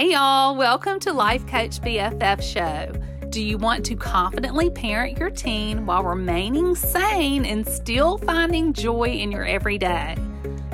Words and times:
Hey, 0.00 0.12
y'all, 0.12 0.56
welcome 0.56 0.98
to 1.00 1.12
Life 1.12 1.46
Coach 1.46 1.78
BFF 1.82 2.42
Show. 2.42 2.90
Do 3.28 3.42
you 3.42 3.58
want 3.58 3.84
to 3.84 3.94
confidently 3.94 4.70
parent 4.70 5.18
your 5.18 5.28
teen 5.28 5.84
while 5.84 6.02
remaining 6.02 6.74
sane 6.74 7.44
and 7.44 7.68
still 7.68 8.16
finding 8.16 8.72
joy 8.72 9.08
in 9.08 9.30
your 9.30 9.44
everyday? 9.44 10.16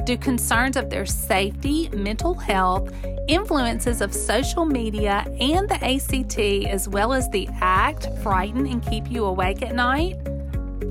Do 0.05 0.17
concerns 0.17 0.77
of 0.77 0.91
their 0.91 1.07
safety, 1.07 1.89
mental 1.89 2.35
health, 2.35 2.93
influences 3.27 4.01
of 4.01 4.15
social 4.15 4.65
media, 4.65 5.27
and 5.41 5.69
the 5.69 5.85
ACT, 5.85 6.39
as 6.73 6.89
well 6.89 7.13
as 7.13 7.29
the 7.31 7.49
ACT, 7.61 8.07
frighten 8.23 8.65
and 8.65 8.81
keep 8.81 9.11
you 9.11 9.25
awake 9.25 9.61
at 9.61 9.75
night? 9.75 10.15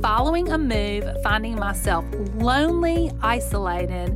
Following 0.06 0.52
a 0.52 0.58
move, 0.60 1.04
finding 1.24 1.56
myself 1.56 2.06
lonely, 2.36 3.12
isolated, 3.24 4.12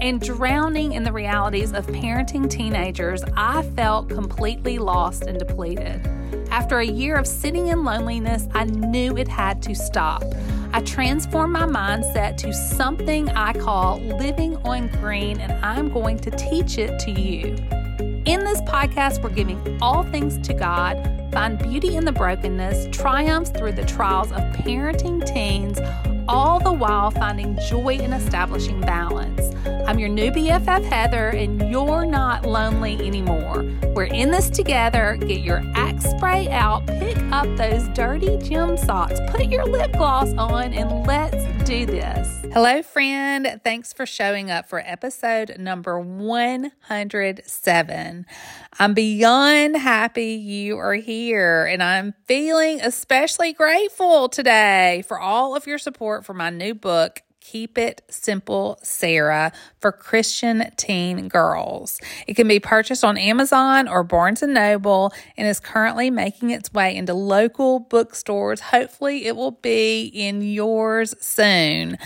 and 0.00 0.18
drowning 0.18 0.94
in 0.94 1.02
the 1.02 1.12
realities 1.12 1.74
of 1.74 1.86
parenting 1.88 2.48
teenagers, 2.48 3.22
I 3.36 3.60
felt 3.76 4.08
completely 4.08 4.78
lost 4.78 5.24
and 5.24 5.38
depleted. 5.38 6.06
After 6.50 6.78
a 6.78 6.86
year 6.86 7.16
of 7.16 7.26
sitting 7.26 7.66
in 7.66 7.84
loneliness, 7.84 8.48
I 8.54 8.64
knew 8.64 9.18
it 9.18 9.28
had 9.28 9.60
to 9.64 9.74
stop. 9.74 10.24
I 10.72 10.80
transformed 10.80 11.52
my 11.52 11.66
mindset 11.66 12.38
to 12.38 12.54
something 12.54 13.28
I 13.28 13.52
call 13.52 13.98
living 13.98 14.56
on 14.64 14.88
green, 15.02 15.38
and 15.38 15.52
I'm 15.62 15.92
going 15.92 16.18
to 16.20 16.30
teach 16.30 16.78
it 16.78 16.98
to 17.00 17.10
you. 17.10 17.56
In 18.24 18.42
this 18.42 18.62
podcast, 18.62 19.22
we're 19.22 19.28
giving 19.28 19.78
all 19.82 20.02
things 20.02 20.38
to 20.48 20.54
God, 20.54 20.96
find 21.32 21.58
beauty 21.58 21.96
in 21.96 22.04
the 22.04 22.12
brokenness, 22.12 22.96
triumphs 22.96 23.50
through 23.50 23.72
the 23.72 23.84
trials 23.84 24.32
of 24.32 24.40
parenting 24.54 25.26
teens, 25.26 25.78
all 26.28 26.58
the 26.58 26.72
while 26.72 27.10
finding 27.10 27.58
joy 27.68 27.98
in 27.98 28.12
establishing 28.12 28.80
balance. 28.80 29.54
I'm 29.86 29.98
your 29.98 30.08
new 30.08 30.32
BFF, 30.32 30.84
Heather, 30.84 31.28
and 31.28 31.70
you're 31.70 32.04
not 32.04 32.44
lonely 32.44 32.94
anymore. 33.06 33.64
We're 33.94 34.04
in 34.04 34.30
this 34.30 34.50
together. 34.50 35.16
Get 35.20 35.40
your 35.40 35.62
axe 35.74 36.10
spray 36.10 36.48
out, 36.48 36.86
pick 36.86 37.16
up 37.30 37.46
those 37.56 37.88
dirty 37.90 38.36
gym 38.38 38.76
socks, 38.76 39.20
put 39.28 39.46
your 39.46 39.64
lip 39.64 39.92
gloss 39.92 40.32
on, 40.34 40.72
and 40.72 41.06
let's 41.06 41.44
do 41.64 41.86
this. 41.86 42.44
Hello, 42.52 42.82
friend. 42.82 43.60
Thanks 43.62 43.92
for 43.92 44.06
showing 44.06 44.50
up 44.50 44.68
for 44.68 44.80
episode 44.80 45.56
number 45.58 46.00
107. 46.00 48.26
I'm 48.78 48.94
beyond 48.94 49.76
happy 49.76 50.34
you 50.34 50.78
are 50.78 50.94
here, 50.94 51.15
and 51.24 51.82
I'm 51.82 52.14
feeling 52.26 52.80
especially 52.82 53.52
grateful 53.52 54.28
today 54.28 55.02
for 55.08 55.18
all 55.18 55.56
of 55.56 55.66
your 55.66 55.78
support 55.78 56.24
for 56.24 56.34
my 56.34 56.50
new 56.50 56.74
book. 56.74 57.22
Keep 57.40 57.78
It 57.78 58.02
Simple 58.10 58.78
Sarah 58.82 59.52
for 59.80 59.92
Christian 59.92 60.70
teen 60.76 61.28
girls. 61.28 62.00
It 62.26 62.34
can 62.34 62.48
be 62.48 62.60
purchased 62.60 63.04
on 63.04 63.16
Amazon 63.16 63.88
or 63.88 64.02
Barnes 64.02 64.42
and 64.42 64.52
Noble 64.52 65.12
and 65.36 65.46
is 65.46 65.60
currently 65.60 66.10
making 66.10 66.50
its 66.50 66.72
way 66.72 66.94
into 66.94 67.14
local 67.14 67.78
bookstores. 67.78 68.60
Hopefully, 68.60 69.26
it 69.26 69.36
will 69.36 69.52
be 69.52 70.06
in 70.06 70.42
yours 70.42 71.14
soon. 71.20 71.96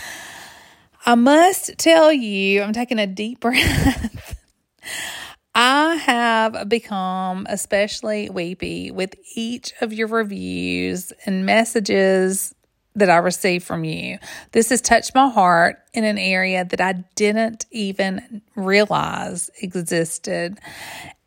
I 1.05 1.15
must 1.15 1.77
tell 1.77 2.13
you, 2.13 2.61
I'm 2.61 2.73
taking 2.73 2.99
a 2.99 3.07
deep 3.07 3.39
breath. 3.41 4.37
I 5.53 5.95
have 5.95 6.69
become 6.69 7.45
especially 7.49 8.29
weepy 8.29 8.91
with 8.91 9.15
each 9.35 9.73
of 9.81 9.91
your 9.91 10.07
reviews 10.07 11.11
and 11.25 11.45
messages 11.45 12.55
that 12.95 13.09
I 13.09 13.17
receive 13.17 13.63
from 13.63 13.83
you. 13.83 14.17
This 14.51 14.69
has 14.69 14.81
touched 14.81 15.15
my 15.15 15.29
heart 15.29 15.77
in 15.93 16.03
an 16.03 16.17
area 16.17 16.65
that 16.65 16.81
I 16.81 17.03
didn't 17.15 17.65
even 17.71 18.41
realize 18.55 19.49
existed. 19.61 20.59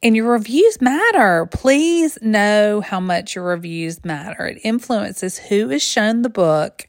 And 0.03 0.15
your 0.15 0.31
reviews 0.31 0.81
matter. 0.81 1.47
Please 1.47 2.19
know 2.21 2.83
how 2.83 3.01
much 3.01 3.35
your 3.35 3.45
reviews 3.45 4.05
matter. 4.05 4.47
It 4.47 4.59
influences 4.63 5.39
who 5.39 5.71
is 5.71 5.83
shown 5.83 6.23
the 6.23 6.29
book. 6.29 6.87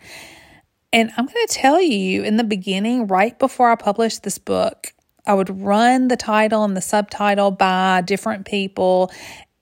And 0.92 1.12
I'm 1.18 1.26
going 1.26 1.48
to 1.48 1.54
tell 1.54 1.82
you 1.82 2.24
in 2.24 2.38
the 2.38 2.44
beginning, 2.44 3.08
right 3.08 3.38
before 3.38 3.72
I 3.72 3.76
published 3.76 4.24
this 4.24 4.38
book, 4.38 4.94
I 5.28 5.34
would 5.34 5.62
run 5.62 6.08
the 6.08 6.18
title 6.18 6.64
and 6.64 6.78
the 6.78 6.82
subtitle 6.82 7.52
by 7.52 8.02
different 8.02 8.46
people, 8.46 9.12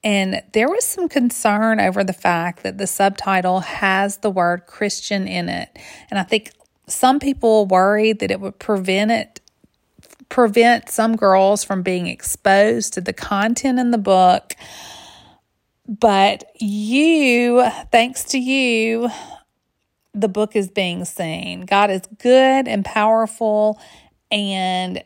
and 0.02 0.42
there 0.52 0.68
was 0.68 0.84
some 0.84 1.08
concern 1.08 1.80
over 1.80 2.04
the 2.04 2.12
fact 2.12 2.62
that 2.62 2.76
the 2.76 2.86
subtitle 2.86 3.60
has 3.60 4.18
the 4.18 4.30
word 4.30 4.66
Christian 4.66 5.26
in 5.26 5.48
it. 5.48 5.78
And 6.10 6.18
I 6.18 6.22
think 6.22 6.52
some 6.86 7.18
people 7.18 7.64
worried 7.66 8.18
that 8.18 8.30
it 8.30 8.40
would 8.40 8.58
prevent 8.58 9.10
it 9.10 9.40
prevent 10.28 10.90
some 10.90 11.16
girls 11.16 11.62
from 11.62 11.82
being 11.82 12.06
exposed 12.06 12.92
to 12.94 13.00
the 13.00 13.12
content 13.12 13.78
in 13.78 13.92
the 13.92 13.98
book. 13.98 14.54
But 15.86 16.44
you, 16.60 17.64
thanks 17.92 18.24
to 18.24 18.38
you, 18.38 19.10
the 20.12 20.28
book 20.28 20.56
is 20.56 20.68
being 20.68 21.04
seen. 21.04 21.66
God 21.66 21.90
is 21.90 22.02
good 22.18 22.66
and 22.66 22.84
powerful 22.84 23.80
and 24.30 25.02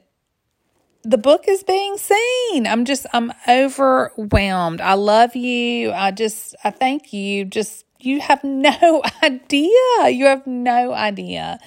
the 1.09 1.17
book 1.17 1.47
is 1.49 1.63
being 1.63 1.97
seen. 1.97 2.67
I'm 2.67 2.85
just, 2.85 3.07
I'm 3.15 3.33
overwhelmed. 3.49 4.83
I 4.83 4.93
love 4.93 5.35
you. 5.35 5.91
I 5.91 6.11
just, 6.11 6.55
I 6.63 6.71
thank 6.71 7.15
you. 7.15 7.47
Just, 7.47 7.87
you 7.99 8.21
have 8.21 8.45
no 8.45 9.03
idea. 9.23 10.11
You 10.11 10.27
have 10.27 10.47
no 10.47 10.93
idea. 10.93 11.61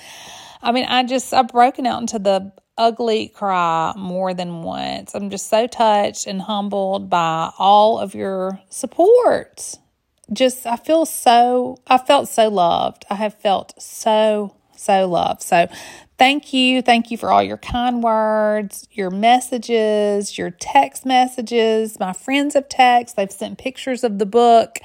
I 0.62 0.72
mean, 0.72 0.86
I 0.86 1.04
just, 1.04 1.34
I've 1.34 1.48
broken 1.48 1.88
out 1.88 2.02
into 2.02 2.20
the 2.20 2.52
ugly 2.78 3.30
cry 3.30 3.94
more 3.98 4.36
than 4.36 4.62
once. 4.62 5.16
I'm 5.16 5.32
just 5.32 5.50
so 5.50 5.66
touched 5.66 6.28
and 6.28 6.44
humbled 6.44 7.10
by 7.10 7.50
all 7.58 7.98
of 7.98 8.14
your 8.14 8.62
support. 8.70 9.80
Just, 10.32 10.68
I 10.68 10.76
feel 10.76 11.08
so, 11.08 11.80
I 11.88 11.98
felt 11.98 12.30
so 12.30 12.48
loved. 12.48 13.06
I 13.10 13.16
have 13.16 13.34
felt 13.42 13.74
so, 13.82 14.56
so 14.78 15.08
loved. 15.08 15.42
So 15.42 15.68
Thank 16.22 16.54
you. 16.54 16.84
Thank 16.84 17.10
you 17.10 17.18
for 17.18 17.32
all 17.32 17.42
your 17.42 17.58
kind 17.58 18.04
words, 18.04 18.88
your 18.92 19.10
messages, 19.10 20.38
your 20.38 20.52
text 20.52 21.04
messages. 21.04 22.00
My 22.00 22.14
friends 22.14 22.54
have 22.54 22.70
texted. 22.70 23.16
They've 23.16 23.32
sent 23.32 23.58
pictures 23.58 24.04
of 24.04 24.20
the 24.20 24.28
book 24.28 24.78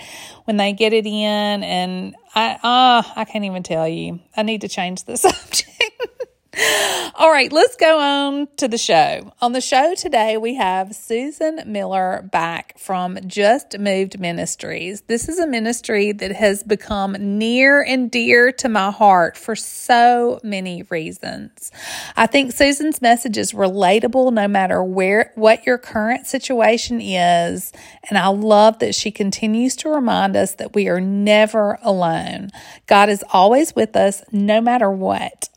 when 0.45 0.57
they 0.57 0.73
get 0.73 0.95
it 0.95 1.05
in. 1.05 1.63
And 1.63 2.17
I, 2.35 2.59
ah, 2.63 3.01
uh, 3.01 3.13
I 3.21 3.25
can't 3.27 3.45
even 3.45 3.63
tell 3.63 3.87
you. 3.87 4.21
I 4.35 4.45
need 4.45 4.63
to 4.63 4.69
change 4.69 5.05
the 5.05 5.17
subject. 5.19 6.16
All 7.17 7.31
right, 7.31 7.53
let's 7.53 7.77
go 7.77 7.99
on 7.99 8.49
to 8.56 8.67
the 8.67 8.78
show. 8.78 9.33
On 9.43 9.53
the 9.53 9.61
show 9.61 9.94
today, 9.94 10.39
we 10.39 10.55
have 10.55 10.94
Susan 10.94 11.61
Miller 11.67 12.27
back 12.33 12.78
from 12.78 13.19
Just 13.27 13.78
Moved 13.78 14.19
Ministries. 14.19 15.03
This 15.03 15.28
is 15.28 15.39
a 15.39 15.47
ministry 15.47 16.12
that 16.12 16.33
has 16.33 16.62
become 16.62 17.15
near 17.19 17.83
and 17.83 18.11
dear 18.11 18.53
to 18.53 18.71
my 18.71 18.91
heart 18.91 19.37
for 19.37 19.55
so 19.55 20.41
many 20.43 20.84
reasons. 20.84 21.71
I 22.17 22.27
think 22.27 22.53
Susan's 22.53 23.03
message 23.03 23.37
is 23.37 23.53
relatable 23.53 24.33
no 24.33 24.49
matter 24.49 24.83
where 24.83 25.33
what 25.34 25.67
your 25.67 25.77
current 25.77 26.27
situation 26.27 27.03
is, 27.03 27.71
and 28.09 28.17
I 28.17 28.28
love 28.28 28.78
that 28.78 28.94
she 28.94 29.11
continues 29.11 29.77
to 29.77 29.91
remind 29.91 30.37
us 30.37 30.55
that 30.55 30.75
we 30.75 30.88
are 30.88 31.00
never 31.00 31.78
alone. 31.83 32.50
God 32.87 33.11
is 33.11 33.23
always 33.31 33.77
with 33.77 33.94
us 33.94 34.23
no 34.33 34.62
matter 34.62 34.91
what. 34.91 35.50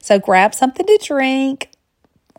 So 0.00 0.18
grab 0.18 0.54
something 0.54 0.86
to 0.86 0.98
drink 1.02 1.70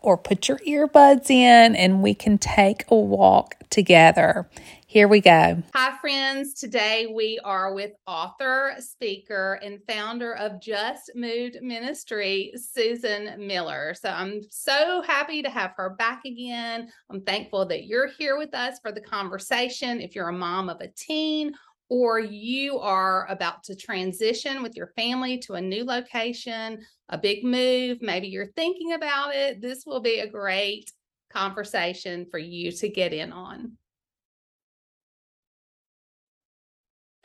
or 0.02 0.16
put 0.16 0.48
your 0.48 0.58
earbuds 0.58 1.30
in 1.30 1.74
and 1.74 2.02
we 2.02 2.14
can 2.14 2.38
take 2.38 2.84
a 2.88 2.94
walk 2.94 3.56
together. 3.70 4.48
Here 4.88 5.08
we 5.08 5.20
go. 5.20 5.62
Hi, 5.74 5.98
friends. 6.00 6.54
Today 6.54 7.12
we 7.12 7.40
are 7.44 7.74
with 7.74 7.90
author, 8.06 8.74
speaker, 8.78 9.58
and 9.62 9.80
founder 9.86 10.34
of 10.36 10.60
Just 10.60 11.10
Moved 11.16 11.58
Ministry, 11.60 12.52
Susan 12.54 13.46
Miller. 13.46 13.94
So 13.94 14.08
I'm 14.08 14.42
so 14.48 15.02
happy 15.02 15.42
to 15.42 15.50
have 15.50 15.72
her 15.76 15.90
back 15.90 16.22
again. 16.24 16.88
I'm 17.10 17.20
thankful 17.22 17.66
that 17.66 17.86
you're 17.86 18.06
here 18.06 18.38
with 18.38 18.54
us 18.54 18.78
for 18.78 18.92
the 18.92 19.00
conversation. 19.00 20.00
If 20.00 20.14
you're 20.14 20.28
a 20.28 20.32
mom 20.32 20.68
of 20.68 20.80
a 20.80 20.88
teen 20.88 21.52
or 21.88 22.18
you 22.18 22.78
are 22.78 23.26
about 23.30 23.64
to 23.64 23.76
transition 23.76 24.62
with 24.62 24.76
your 24.76 24.88
family 24.88 25.38
to 25.38 25.54
a 25.54 25.60
new 25.60 25.84
location, 25.84 26.80
a 27.08 27.18
big 27.18 27.44
move, 27.44 27.98
maybe 28.00 28.28
you're 28.28 28.52
thinking 28.56 28.92
about 28.92 29.34
it, 29.34 29.60
this 29.60 29.84
will 29.86 30.00
be 30.00 30.20
a 30.20 30.28
great 30.28 30.90
conversation 31.30 32.26
for 32.30 32.38
you 32.38 32.72
to 32.72 32.88
get 32.88 33.12
in 33.12 33.32
on. 33.32 33.72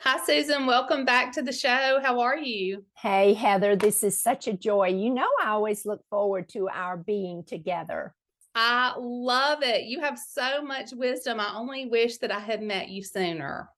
Hi, 0.00 0.18
Susan. 0.24 0.66
Welcome 0.66 1.04
back 1.04 1.32
to 1.34 1.42
the 1.42 1.52
show. 1.52 2.00
How 2.02 2.20
are 2.20 2.36
you? 2.36 2.84
Hey, 2.98 3.34
Heather. 3.34 3.76
This 3.76 4.02
is 4.02 4.20
such 4.20 4.48
a 4.48 4.52
joy. 4.52 4.88
You 4.88 5.14
know, 5.14 5.28
I 5.40 5.50
always 5.50 5.86
look 5.86 6.00
forward 6.10 6.48
to 6.50 6.68
our 6.68 6.96
being 6.96 7.44
together. 7.44 8.12
I 8.54 8.94
love 8.98 9.62
it. 9.62 9.84
You 9.84 10.00
have 10.00 10.18
so 10.18 10.60
much 10.60 10.90
wisdom. 10.92 11.38
I 11.38 11.54
only 11.54 11.86
wish 11.86 12.18
that 12.18 12.32
I 12.32 12.40
had 12.40 12.62
met 12.62 12.88
you 12.88 13.04
sooner. 13.04 13.70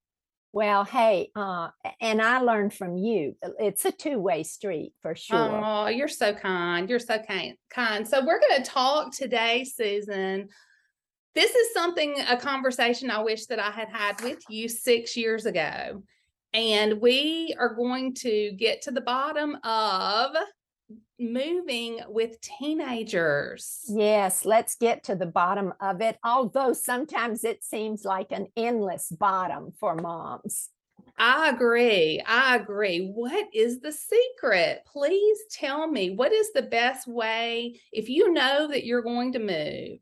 Well, 0.54 0.84
hey, 0.84 1.32
uh, 1.34 1.70
and 2.00 2.22
I 2.22 2.38
learned 2.38 2.72
from 2.72 2.96
you. 2.96 3.34
It's 3.58 3.84
a 3.84 3.90
two 3.90 4.20
way 4.20 4.44
street 4.44 4.92
for 5.02 5.16
sure. 5.16 5.36
Oh, 5.36 5.88
you're 5.88 6.06
so 6.06 6.32
kind. 6.32 6.88
You're 6.88 7.00
so 7.00 7.18
kind. 7.18 7.56
Kind. 7.70 8.06
So 8.06 8.24
we're 8.24 8.38
going 8.38 8.62
to 8.62 8.70
talk 8.70 9.12
today, 9.12 9.64
Susan, 9.64 10.48
this 11.34 11.50
is 11.50 11.72
something, 11.72 12.20
a 12.28 12.36
conversation 12.36 13.10
I 13.10 13.20
wish 13.20 13.46
that 13.46 13.58
I 13.58 13.72
had 13.72 13.88
had 13.88 14.20
with 14.20 14.38
you 14.48 14.68
six 14.68 15.16
years 15.16 15.44
ago. 15.44 16.04
And 16.52 17.00
we 17.00 17.56
are 17.58 17.74
going 17.74 18.14
to 18.20 18.52
get 18.52 18.82
to 18.82 18.92
the 18.92 19.00
bottom 19.00 19.56
of 19.64 20.36
moving 21.18 22.00
with 22.08 22.40
teenagers. 22.40 23.82
Yes, 23.88 24.44
let's 24.44 24.76
get 24.76 25.04
to 25.04 25.14
the 25.14 25.26
bottom 25.26 25.72
of 25.80 26.00
it. 26.00 26.18
Although 26.24 26.72
sometimes 26.72 27.44
it 27.44 27.62
seems 27.62 28.04
like 28.04 28.32
an 28.32 28.48
endless 28.56 29.10
bottom 29.10 29.72
for 29.78 29.94
moms. 29.94 30.70
I 31.16 31.50
agree. 31.50 32.22
I 32.26 32.56
agree. 32.56 33.10
What 33.14 33.46
is 33.54 33.80
the 33.80 33.92
secret? 33.92 34.82
Please 34.86 35.38
tell 35.50 35.86
me 35.86 36.10
what 36.10 36.32
is 36.32 36.52
the 36.52 36.62
best 36.62 37.06
way 37.06 37.80
if 37.92 38.08
you 38.08 38.32
know 38.32 38.68
that 38.68 38.84
you're 38.84 39.02
going 39.02 39.32
to 39.32 39.38
move? 39.38 39.98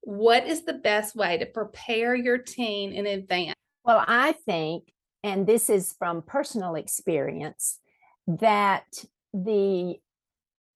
What 0.00 0.46
is 0.46 0.64
the 0.64 0.74
best 0.74 1.14
way 1.14 1.38
to 1.38 1.46
prepare 1.46 2.14
your 2.14 2.38
teen 2.38 2.92
in 2.92 3.06
advance? 3.06 3.54
Well, 3.84 4.02
I 4.06 4.32
think, 4.32 4.92
and 5.22 5.46
this 5.46 5.70
is 5.70 5.94
from 5.98 6.22
personal 6.22 6.74
experience, 6.74 7.78
that 8.26 9.04
the 9.32 9.96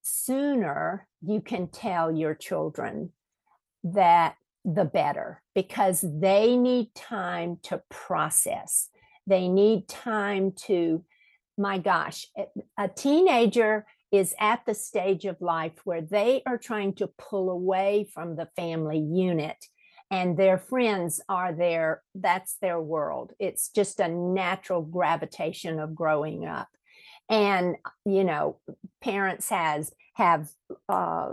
sooner 0.02 1.06
you 1.22 1.40
can 1.40 1.69
tell 1.69 2.10
your 2.10 2.34
children 2.34 3.10
that 3.84 4.37
the 4.64 4.84
better 4.84 5.43
because 5.54 6.04
they 6.20 6.56
need 6.56 6.94
time 6.94 7.58
to 7.64 7.82
process. 7.88 8.88
They 9.26 9.49
need 9.49 9.88
time 9.88 10.52
to, 10.66 11.04
my 11.58 11.78
gosh, 11.78 12.26
a 12.78 12.88
teenager 12.88 13.87
is 14.10 14.34
at 14.38 14.64
the 14.66 14.75
stage 14.75 15.25
of 15.25 15.40
life 15.40 15.72
where 15.84 16.02
they 16.02 16.43
are 16.46 16.58
trying 16.58 16.94
to 16.94 17.06
pull 17.19 17.50
away 17.50 18.06
from 18.12 18.37
the 18.37 18.48
family 18.56 18.98
unit 18.98 19.56
and 20.10 20.37
their 20.37 20.58
friends 20.58 21.22
are 21.28 21.55
there. 21.55 22.02
That's 22.14 22.56
their 22.60 22.81
world. 22.81 23.32
It's 23.38 23.70
just 23.70 23.98
a 23.98 24.08
natural 24.08 24.82
gravitation 24.82 25.81
of 25.81 25.94
growing 25.94 26.44
up 26.44 26.69
and 27.32 27.76
you 28.05 28.23
know 28.23 28.61
parents 29.00 29.49
has 29.49 29.93
have 30.14 30.50
uh, 30.88 31.31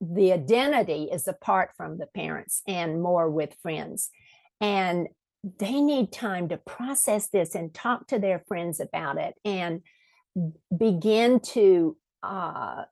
the 0.00 0.32
identity 0.32 1.08
is 1.10 1.26
apart 1.26 1.70
from 1.76 1.96
the 1.96 2.06
parents 2.06 2.60
and 2.66 3.00
more 3.00 3.30
with 3.30 3.54
friends 3.62 4.10
and 4.60 5.08
they 5.58 5.80
need 5.80 6.12
time 6.12 6.48
to 6.48 6.56
process 6.58 7.28
this 7.28 7.54
and 7.54 7.72
talk 7.72 8.06
to 8.08 8.18
their 8.18 8.44
friends 8.46 8.78
about 8.78 9.16
it 9.16 9.34
and 9.44 9.80
begin 10.76 11.40
to 11.40 11.96
uh, 12.22 12.84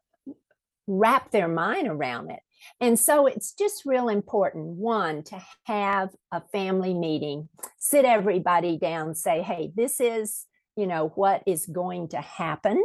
wrap 0.86 1.30
their 1.30 1.48
mind 1.48 1.86
around 1.86 2.30
it. 2.30 2.40
And 2.80 2.98
so 2.98 3.26
it's 3.26 3.52
just 3.52 3.84
real 3.84 4.08
important 4.08 4.64
one 4.64 5.22
to 5.24 5.40
have 5.64 6.10
a 6.32 6.40
family 6.52 6.94
meeting, 6.94 7.48
sit 7.78 8.04
everybody 8.04 8.78
down, 8.78 9.14
say, 9.14 9.42
hey, 9.42 9.70
this 9.76 10.00
is, 10.00 10.46
you 10.78 10.86
know, 10.86 11.08
what 11.16 11.42
is 11.44 11.66
going 11.66 12.08
to 12.08 12.20
happen. 12.20 12.84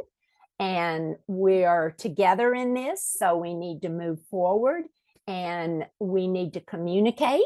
And 0.59 1.15
we're 1.27 1.91
together 1.91 2.53
in 2.53 2.73
this. 2.73 3.15
So 3.19 3.37
we 3.37 3.53
need 3.53 3.81
to 3.83 3.89
move 3.89 4.19
forward 4.29 4.83
and 5.27 5.85
we 5.99 6.27
need 6.27 6.53
to 6.53 6.61
communicate 6.61 7.45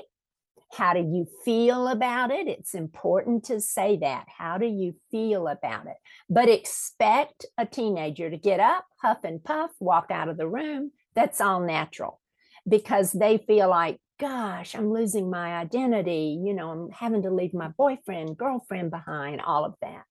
how 0.73 0.93
do 0.93 0.99
you 0.99 1.25
feel 1.45 1.87
about 1.87 2.31
it? 2.31 2.47
It's 2.47 2.73
important 2.73 3.45
to 3.45 3.61
say 3.61 3.97
that. 3.97 4.25
How 4.37 4.57
do 4.57 4.65
you 4.65 4.95
feel 5.11 5.47
about 5.47 5.87
it? 5.87 5.95
But 6.29 6.49
expect 6.49 7.45
a 7.57 7.65
teenager 7.65 8.29
to 8.29 8.37
get 8.37 8.59
up, 8.59 8.85
huff 9.01 9.19
and 9.23 9.43
puff, 9.43 9.71
walk 9.79 10.07
out 10.11 10.29
of 10.29 10.37
the 10.37 10.47
room. 10.47 10.91
That's 11.15 11.39
all 11.39 11.61
natural 11.61 12.19
because 12.67 13.13
they 13.13 13.37
feel 13.37 13.69
like, 13.69 13.99
gosh, 14.19 14.75
I'm 14.75 14.91
losing 14.91 15.29
my 15.29 15.55
identity. 15.55 16.37
You 16.43 16.53
know, 16.53 16.69
I'm 16.69 16.89
having 16.91 17.23
to 17.23 17.31
leave 17.31 17.53
my 17.53 17.69
boyfriend, 17.69 18.37
girlfriend 18.37 18.91
behind, 18.91 19.41
all 19.41 19.63
of 19.63 19.75
that. 19.81 20.03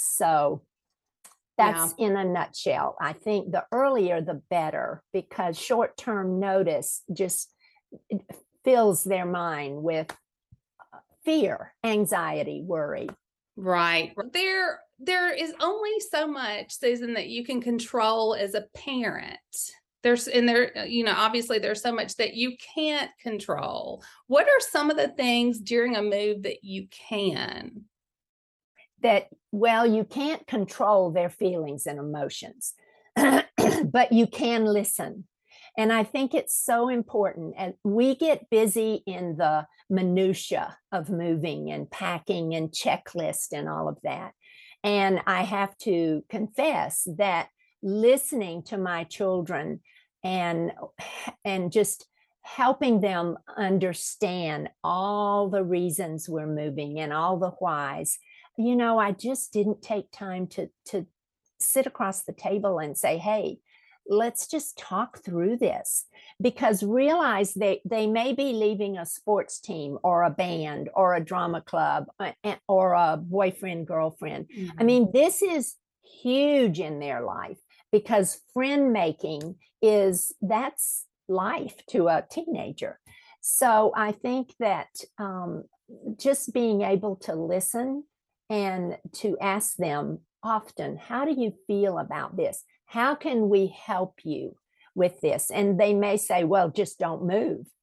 So 0.00 0.62
that's 1.58 1.94
yeah. 1.98 2.06
in 2.06 2.16
a 2.16 2.24
nutshell. 2.24 2.96
I 3.00 3.12
think 3.12 3.52
the 3.52 3.64
earlier 3.70 4.20
the 4.20 4.40
better 4.48 5.02
because 5.12 5.58
short 5.58 5.96
term 5.96 6.40
notice 6.40 7.02
just 7.12 7.52
fills 8.64 9.04
their 9.04 9.26
mind 9.26 9.82
with 9.82 10.10
uh, 10.10 10.98
fear, 11.24 11.74
anxiety, 11.84 12.62
worry. 12.64 13.08
Right. 13.56 14.14
There 14.32 14.80
there 14.98 15.32
is 15.32 15.52
only 15.60 15.98
so 16.10 16.26
much, 16.26 16.78
Susan, 16.78 17.14
that 17.14 17.28
you 17.28 17.44
can 17.44 17.60
control 17.60 18.34
as 18.34 18.54
a 18.54 18.66
parent. 18.74 19.38
There's 20.02 20.28
and 20.28 20.48
there, 20.48 20.78
uh, 20.78 20.84
you 20.84 21.04
know, 21.04 21.14
obviously 21.14 21.58
there's 21.58 21.82
so 21.82 21.92
much 21.92 22.16
that 22.16 22.34
you 22.34 22.56
can't 22.74 23.10
control. 23.20 24.02
What 24.28 24.46
are 24.46 24.60
some 24.60 24.90
of 24.90 24.96
the 24.96 25.08
things 25.08 25.58
during 25.58 25.96
a 25.96 26.02
move 26.02 26.44
that 26.44 26.64
you 26.64 26.86
can? 26.90 27.84
That 29.02 29.28
well, 29.52 29.86
you 29.86 30.04
can't 30.04 30.46
control 30.46 31.10
their 31.10 31.30
feelings 31.30 31.86
and 31.86 31.98
emotions, 31.98 32.74
but 33.16 34.12
you 34.12 34.26
can 34.26 34.64
listen 34.64 35.24
and 35.76 35.92
I 35.92 36.04
think 36.04 36.34
it's 36.34 36.54
so 36.54 36.88
important. 36.88 37.54
And 37.56 37.74
we 37.84 38.14
get 38.14 38.50
busy 38.50 39.02
in 39.06 39.36
the 39.36 39.66
minutia 39.88 40.76
of 40.92 41.10
moving 41.10 41.70
and 41.70 41.90
packing 41.90 42.54
and 42.54 42.70
checklist 42.70 43.52
and 43.52 43.68
all 43.68 43.88
of 43.88 43.98
that. 44.02 44.32
And 44.82 45.20
I 45.26 45.42
have 45.42 45.76
to 45.78 46.24
confess 46.28 47.06
that 47.18 47.48
listening 47.82 48.62
to 48.64 48.78
my 48.78 49.04
children 49.04 49.80
and 50.22 50.72
and 51.44 51.72
just 51.72 52.06
helping 52.42 53.00
them 53.00 53.36
understand 53.56 54.68
all 54.82 55.48
the 55.50 55.62
reasons 55.62 56.28
we're 56.28 56.46
moving 56.46 56.98
and 56.98 57.12
all 57.12 57.38
the 57.38 57.50
whys 57.50 58.18
you 58.60 58.76
know 58.76 58.98
i 58.98 59.12
just 59.12 59.52
didn't 59.52 59.82
take 59.82 60.10
time 60.10 60.46
to 60.46 60.68
to 60.84 61.06
sit 61.58 61.86
across 61.86 62.22
the 62.22 62.32
table 62.32 62.78
and 62.78 62.96
say 62.96 63.18
hey 63.18 63.58
let's 64.10 64.48
just 64.48 64.76
talk 64.76 65.22
through 65.22 65.56
this. 65.56 66.04
Because 66.40 66.82
realize 66.82 67.54
they 67.54 67.80
they 67.84 68.06
may 68.06 68.32
be 68.32 68.52
leaving 68.52 68.98
a 68.98 69.06
sports 69.06 69.60
team 69.60 69.98
or 70.02 70.24
a 70.24 70.30
band 70.30 70.90
or 70.94 71.14
a 71.14 71.24
drama 71.24 71.62
club 71.62 72.06
or 72.68 72.92
a 72.92 73.16
boyfriend 73.16 73.86
girlfriend. 73.86 74.48
Mm-hmm. 74.48 74.80
i 74.80 74.84
mean 74.84 75.10
this 75.12 75.42
is 75.42 75.76
huge 76.22 76.80
in 76.80 76.98
their 76.98 77.22
life 77.22 77.58
because 77.92 78.40
friend 78.52 78.92
making 78.92 79.54
is 79.80 80.32
that's 80.42 81.06
life 81.28 81.76
to 81.90 82.08
a 82.08 82.24
teenager. 82.30 82.98
So 83.40 83.92
i 83.96 84.12
think 84.12 84.54
that 84.58 84.88
um, 85.18 85.64
just 86.18 86.52
being 86.52 86.82
able 86.82 87.16
to 87.16 87.34
listen 87.34 88.04
and 88.50 88.98
to 89.12 89.38
ask 89.38 89.76
them 89.76 90.18
often 90.42 90.96
how 90.96 91.24
do 91.24 91.32
you 91.32 91.54
feel 91.66 91.98
about 91.98 92.36
this 92.36 92.64
how 92.90 93.14
can 93.14 93.48
we 93.48 93.68
help 93.68 94.20
you 94.24 94.56
with 94.94 95.20
this? 95.20 95.50
And 95.50 95.78
they 95.78 95.94
may 95.94 96.16
say, 96.16 96.44
well, 96.44 96.70
just 96.70 96.98
don't 96.98 97.24
move. 97.24 97.66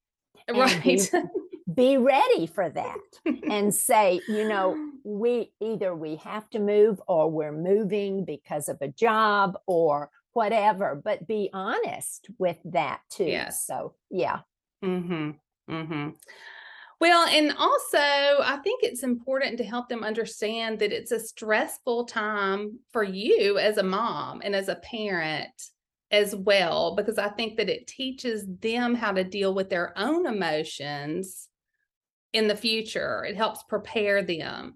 Right. 0.50 0.82
Be, 0.82 1.02
be 1.74 1.98
ready 1.98 2.48
for 2.48 2.70
that 2.70 3.00
and 3.26 3.76
say, 3.90 4.22
you 4.30 4.48
know, 4.48 4.92
we 5.04 5.52
either 5.60 5.94
we 5.94 6.16
have 6.18 6.50
to 6.52 6.60
move 6.60 7.02
or 7.06 7.30
we're 7.30 7.52
moving 7.52 8.24
because 8.24 8.70
of 8.70 8.78
a 8.80 8.88
job 8.88 9.58
or 9.66 10.10
whatever, 10.32 11.02
but 11.04 11.28
be 11.28 11.50
honest 11.52 12.30
with 12.38 12.56
that 12.64 13.02
too. 13.10 13.26
Yes. 13.26 13.66
So, 13.66 13.96
yeah. 14.10 14.40
Mm-hmm. 14.86 15.32
Mm-hmm. 15.70 16.10
Well, 17.00 17.28
and 17.28 17.52
also, 17.58 17.98
I 18.00 18.60
think 18.64 18.82
it's 18.82 19.04
important 19.04 19.58
to 19.58 19.64
help 19.64 19.88
them 19.88 20.04
understand 20.04 20.80
that 20.80 20.92
it's 20.92 21.12
a 21.12 21.20
stressful 21.20 22.06
time 22.06 22.80
for 22.92 23.04
you 23.04 23.60
as 23.60 23.78
a 23.78 23.84
mom 23.84 24.42
and 24.44 24.56
as 24.56 24.68
a 24.68 24.76
parent 24.76 25.52
as 26.10 26.36
well, 26.36 26.96
because 26.96 27.20
I 27.20 27.30
think 27.30 27.58
that 27.58 27.70
it 27.70 27.86
teaches 27.86 28.46
them 28.62 28.96
how 28.96 29.12
to 29.12 29.24
deal 29.24 29.54
with 29.54 29.70
their 29.70 29.94
own 29.98 30.26
emotions 30.26 31.50
in 32.34 32.48
the 32.48 32.56
future. 32.56 33.24
It 33.26 33.36
helps 33.36 33.64
prepare 33.64 34.24
them. 34.24 34.76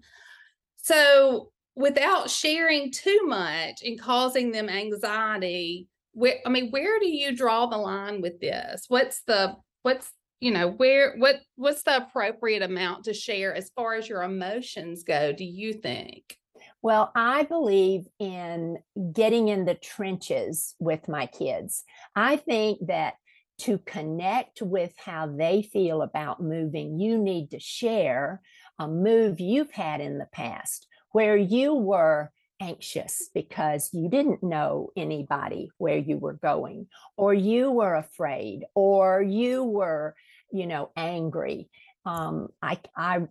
So, 0.76 1.50
without 1.74 2.30
sharing 2.30 2.92
too 2.92 3.20
much 3.24 3.82
and 3.82 4.00
causing 4.00 4.52
them 4.52 4.68
anxiety, 4.68 5.88
where 6.12 6.36
I 6.46 6.50
mean, 6.50 6.70
where 6.70 7.00
do 7.00 7.08
you 7.08 7.34
draw 7.34 7.66
the 7.66 7.78
line 7.78 8.20
with 8.20 8.40
this? 8.40 8.84
What's 8.88 9.22
the 9.22 9.56
what's 9.82 10.12
you 10.42 10.50
know 10.50 10.68
where 10.68 11.14
what 11.18 11.36
what's 11.54 11.84
the 11.84 11.98
appropriate 11.98 12.62
amount 12.62 13.04
to 13.04 13.14
share 13.14 13.54
as 13.54 13.70
far 13.76 13.94
as 13.94 14.08
your 14.08 14.22
emotions 14.22 15.04
go 15.04 15.32
do 15.32 15.44
you 15.44 15.72
think? 15.72 16.36
Well 16.82 17.12
i 17.14 17.44
believe 17.44 18.08
in 18.18 18.78
getting 19.12 19.48
in 19.48 19.64
the 19.64 19.76
trenches 19.76 20.74
with 20.80 21.08
my 21.08 21.26
kids. 21.26 21.84
I 22.16 22.36
think 22.36 22.80
that 22.88 23.14
to 23.60 23.78
connect 23.78 24.60
with 24.60 24.92
how 24.96 25.28
they 25.28 25.62
feel 25.62 26.02
about 26.02 26.42
moving 26.42 26.98
you 26.98 27.18
need 27.18 27.52
to 27.52 27.60
share 27.60 28.40
a 28.80 28.88
move 28.88 29.38
you've 29.38 29.70
had 29.70 30.00
in 30.00 30.18
the 30.18 30.28
past 30.32 30.88
where 31.12 31.36
you 31.36 31.74
were 31.74 32.32
anxious 32.62 33.28
because 33.34 33.90
you 33.92 34.08
didn't 34.08 34.42
know 34.42 34.90
anybody 34.96 35.68
where 35.78 35.98
you 35.98 36.16
were 36.16 36.34
going, 36.34 36.86
or 37.16 37.34
you 37.34 37.70
were 37.70 37.96
afraid, 37.96 38.64
or 38.74 39.20
you 39.20 39.64
were 39.64 40.14
you 40.52 40.66
know, 40.66 40.90
angry. 40.96 41.70
Um, 42.04 42.48
I, 42.60 42.78
I, 42.96 43.22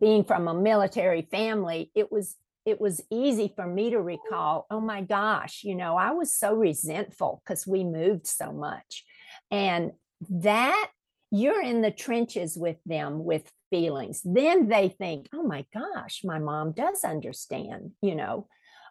being 0.00 0.24
from 0.24 0.48
a 0.48 0.54
military 0.54 1.22
family, 1.30 1.90
it 1.94 2.12
was 2.12 2.36
it 2.68 2.80
was 2.80 3.00
easy 3.10 3.50
for 3.56 3.66
me 3.66 3.88
to 3.90 4.00
recall, 4.00 4.66
oh 4.70 4.80
my 4.80 5.00
gosh, 5.00 5.62
you 5.64 5.74
know, 5.74 5.96
I 5.96 6.10
was 6.10 6.36
so 6.36 6.52
resentful 6.52 7.40
because 7.42 7.66
we 7.66 7.82
moved 7.82 8.26
so 8.26 8.52
much. 8.52 9.04
And 9.50 9.92
that 10.28 10.90
you're 11.30 11.62
in 11.62 11.80
the 11.80 11.90
trenches 11.90 12.58
with 12.58 12.76
them 12.84 13.24
with 13.24 13.50
feelings. 13.70 14.20
Then 14.22 14.68
they 14.68 14.90
think, 14.90 15.28
oh 15.34 15.44
my 15.44 15.64
gosh, 15.72 16.20
my 16.24 16.38
mom 16.38 16.72
does 16.72 17.04
understand, 17.04 17.92
you 18.02 18.14
know. 18.14 18.48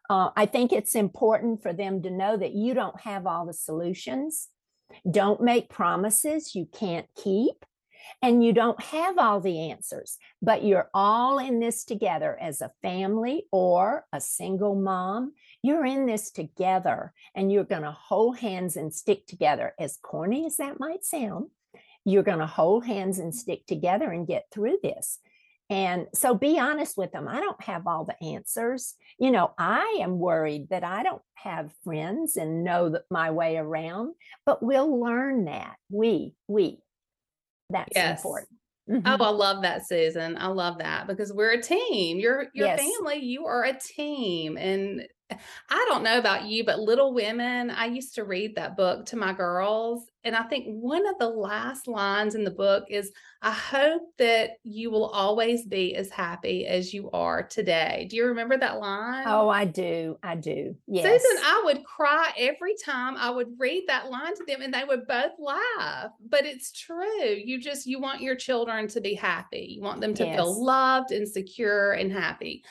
Uh, 0.10 0.30
I 0.36 0.48
think 0.48 0.72
it's 0.72 0.96
important 0.96 1.62
for 1.62 1.74
them 1.74 2.02
to 2.02 2.10
know 2.10 2.36
that 2.36 2.54
you 2.54 2.74
don't 2.74 3.00
have 3.02 3.28
all 3.28 3.46
the 3.46 3.54
solutions. 3.54 4.48
Don't 5.10 5.42
make 5.42 5.70
promises 5.70 6.56
you 6.56 6.66
can't 6.66 7.08
keep. 7.16 7.66
And 8.22 8.44
you 8.44 8.54
don't 8.54 8.82
have 8.82 9.18
all 9.18 9.40
the 9.40 9.72
answers, 9.72 10.18
but 10.42 10.64
you're 10.64 10.90
all 10.94 11.40
in 11.40 11.60
this 11.60 11.84
together 11.84 12.38
as 12.40 12.62
a 12.62 12.72
family 12.82 13.46
or 13.52 14.06
a 14.12 14.20
single 14.20 14.76
mom. 14.76 15.34
You're 15.62 15.86
in 15.86 16.06
this 16.06 16.32
together 16.32 17.14
and 17.36 17.52
you're 17.52 17.64
going 17.64 17.84
to 17.84 17.92
hold 17.92 18.38
hands 18.38 18.76
and 18.76 18.94
stick 18.94 19.28
together. 19.28 19.74
As 19.80 19.98
corny 20.02 20.46
as 20.46 20.58
that 20.58 20.80
might 20.80 21.06
sound, 21.06 21.48
you're 22.06 22.24
going 22.24 22.40
to 22.40 22.48
hold 22.48 22.86
hands 22.86 23.20
and 23.20 23.36
stick 23.36 23.66
together 23.66 24.12
and 24.12 24.28
get 24.28 24.46
through 24.52 24.78
this. 24.82 25.20
And 25.70 26.08
so 26.14 26.34
be 26.34 26.58
honest 26.60 26.98
with 26.98 27.12
them. 27.12 27.28
I 27.28 27.42
don't 27.42 27.62
have 27.64 27.88
all 27.88 28.06
the 28.06 28.22
answers. 28.24 28.96
You 29.20 29.32
know, 29.32 29.52
I 29.58 30.00
am 30.02 30.18
worried 30.18 30.70
that 30.70 30.86
I 30.86 31.04
don't 31.04 31.22
have 31.34 31.74
friends 31.84 32.38
and 32.38 32.64
know 32.64 32.98
my 33.12 33.32
way 33.32 33.58
around, 33.58 34.14
but 34.46 34.64
we'll 34.64 35.00
learn 35.00 35.46
that. 35.46 35.76
We, 35.90 36.36
we, 36.48 36.80
that's 37.70 37.90
yes. 37.94 38.20
important. 38.20 38.50
Mm-hmm. 38.90 39.22
Oh, 39.22 39.26
I 39.26 39.30
love 39.30 39.64
that, 39.64 39.88
Susan. 39.88 40.38
I 40.38 40.48
love 40.48 40.78
that 40.78 41.08
because 41.08 41.34
we're 41.34 41.52
a 41.52 41.62
team. 41.62 42.20
Your 42.20 42.48
your 42.54 42.68
yes. 42.68 42.80
family, 42.80 43.18
you 43.18 43.46
are 43.46 43.66
a 43.66 43.78
team. 43.78 44.58
And 44.58 45.06
I 45.30 45.86
don't 45.90 46.04
know 46.04 46.18
about 46.18 46.46
you, 46.46 46.64
but 46.64 46.80
Little 46.80 47.14
Women, 47.14 47.70
I 47.70 47.86
used 47.86 48.16
to 48.16 48.24
read 48.24 48.56
that 48.56 48.78
book 48.78 49.06
to 49.08 49.18
my 49.18 49.34
girls. 49.34 50.06
And 50.24 50.36
I 50.36 50.44
think 50.44 50.66
one 50.68 51.06
of 51.06 51.18
the 51.20 51.30
last 51.30 51.88
lines 51.88 52.36
in 52.36 52.44
the 52.44 52.52
book 52.52 52.86
is 52.90 53.12
I 53.42 53.52
hope 53.52 54.04
that 54.18 54.52
you 54.64 54.90
will 54.90 55.08
always 55.08 55.66
be 55.66 55.96
as 55.96 56.10
happy 56.10 56.66
as 56.66 56.94
you 56.94 57.10
are 57.12 57.44
today. 57.44 58.08
Do 58.10 58.16
you 58.16 58.26
remember 58.26 58.58
that 58.58 58.80
line? 58.80 59.26
Oh, 59.28 59.50
I 59.50 59.66
do. 59.66 60.18
I 60.24 60.36
do. 60.36 60.76
Yes. 60.88 61.06
Susan, 61.06 61.44
I 61.46 61.62
would 61.66 61.84
cry 61.84 62.32
every 62.38 62.76
time 62.84 63.16
I 63.18 63.30
would 63.30 63.58
read 63.58 63.84
that 63.88 64.10
line 64.10 64.36
to 64.36 64.44
them 64.46 64.62
and 64.62 64.74
they 64.74 64.84
would 64.86 65.08
both 65.08 65.34
laugh. 65.40 66.12
But 66.30 66.46
it's 66.46 66.72
true. 66.72 67.34
You 67.34 67.60
just, 67.60 67.86
you 67.86 68.00
want 68.00 68.22
your 68.22 68.36
children 68.36 68.88
to 68.90 69.02
be 69.02 69.14
happy. 69.14 69.76
You 69.78 69.82
want 69.82 70.02
them 70.02 70.14
to 70.16 70.26
yes. 70.26 70.36
feel 70.36 70.64
loved 70.64 71.12
and 71.12 71.28
secure 71.28 71.94
and 71.94 72.12
happy. 72.12 72.64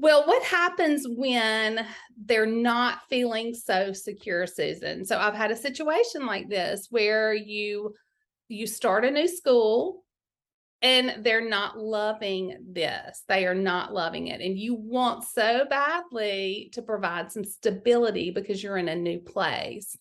Well, 0.00 0.24
what 0.26 0.44
happens 0.44 1.04
when 1.08 1.84
they're 2.24 2.46
not 2.46 3.00
feeling 3.10 3.52
so 3.52 3.92
secure, 3.92 4.46
Susan? 4.46 5.04
So 5.04 5.18
I've 5.18 5.34
had 5.34 5.50
a 5.50 5.56
situation 5.56 6.24
like 6.24 6.48
this 6.48 6.86
where 6.90 7.34
you 7.34 7.94
you 8.46 8.68
start 8.68 9.04
a 9.04 9.10
new 9.10 9.26
school 9.26 10.04
and 10.82 11.24
they're 11.24 11.48
not 11.48 11.80
loving 11.80 12.58
this. 12.64 13.24
They 13.26 13.44
are 13.44 13.56
not 13.56 13.92
loving 13.92 14.28
it. 14.28 14.40
And 14.40 14.56
you 14.56 14.76
want 14.76 15.24
so 15.24 15.66
badly 15.68 16.70
to 16.74 16.82
provide 16.82 17.32
some 17.32 17.42
stability 17.42 18.30
because 18.30 18.62
you're 18.62 18.78
in 18.78 18.88
a 18.88 18.94
new 18.94 19.18
place. 19.18 19.98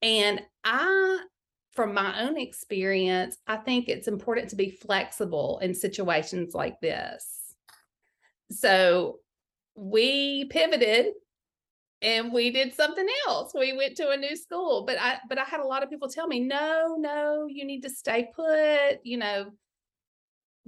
And 0.00 0.40
I 0.64 1.18
from 1.72 1.92
my 1.92 2.22
own 2.22 2.38
experience, 2.38 3.36
I 3.46 3.58
think 3.58 3.90
it's 3.90 4.08
important 4.08 4.48
to 4.50 4.56
be 4.56 4.70
flexible 4.70 5.58
in 5.60 5.74
situations 5.74 6.54
like 6.54 6.80
this. 6.80 7.54
So 8.50 9.18
we 9.74 10.46
pivoted 10.46 11.12
and 12.02 12.32
we 12.32 12.50
did 12.50 12.74
something 12.74 13.06
else. 13.26 13.52
We 13.54 13.72
went 13.72 13.96
to 13.96 14.10
a 14.10 14.16
new 14.16 14.36
school, 14.36 14.84
but 14.86 14.98
I 15.00 15.18
but 15.28 15.38
I 15.38 15.44
had 15.44 15.60
a 15.60 15.66
lot 15.66 15.82
of 15.82 15.90
people 15.90 16.08
tell 16.08 16.26
me, 16.26 16.40
"No, 16.40 16.96
no, 16.98 17.46
you 17.48 17.64
need 17.64 17.82
to 17.82 17.90
stay 17.90 18.30
put, 18.34 19.00
you 19.04 19.16
know, 19.16 19.52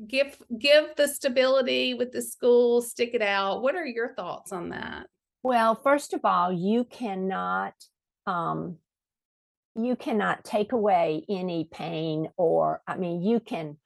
give 0.06 0.38
give 0.58 0.96
the 0.96 1.08
stability 1.08 1.94
with 1.94 2.12
the 2.12 2.22
school, 2.22 2.80
stick 2.82 3.10
it 3.12 3.22
out." 3.22 3.62
What 3.62 3.75
are 3.75 3.86
your 3.86 4.14
thoughts 4.14 4.50
on 4.50 4.70
that? 4.70 5.06
Well, 5.42 5.75
first 5.75 6.14
of 6.14 6.25
all, 6.25 6.52
you 6.52 6.84
cannot 6.84 7.75
um 8.26 8.78
you 9.76 9.94
cannot 9.94 10.42
take 10.42 10.72
away 10.72 11.25
any 11.28 11.68
pain 11.70 12.30
or 12.36 12.82
I 12.86 12.96
mean, 12.96 13.22
you 13.22 13.40
can 13.40 13.76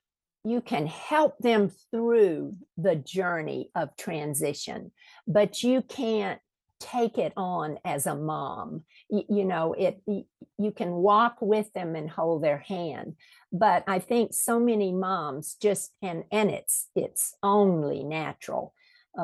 you 0.44 0.60
can 0.60 0.86
help 0.86 1.36
them 1.38 1.70
through 1.90 2.54
the 2.76 2.96
journey 2.96 3.70
of 3.74 3.96
transition 3.96 4.90
but 5.26 5.62
you 5.62 5.82
can't 5.82 6.40
take 6.80 7.18
it 7.18 7.34
on 7.36 7.78
as 7.84 8.06
a 8.06 8.14
mom. 8.14 8.84
You, 9.10 9.24
you, 9.28 9.44
know 9.44 9.74
it 9.74 10.00
you 10.58 10.72
can 10.72 10.92
walk 10.92 11.36
with 11.40 11.72
them 11.74 11.94
and 11.94 12.08
hold 12.08 12.42
their 12.42 12.58
hand 12.58 13.16
but 13.52 13.82
i 13.88 13.98
think 13.98 14.32
so 14.32 14.60
many 14.60 14.92
moms 14.92 15.56
just 15.60 15.92
and 16.02 16.24
and 16.30 16.50
it's 16.50 16.88
it's 16.94 17.34
only 17.42 18.04
natural 18.04 18.72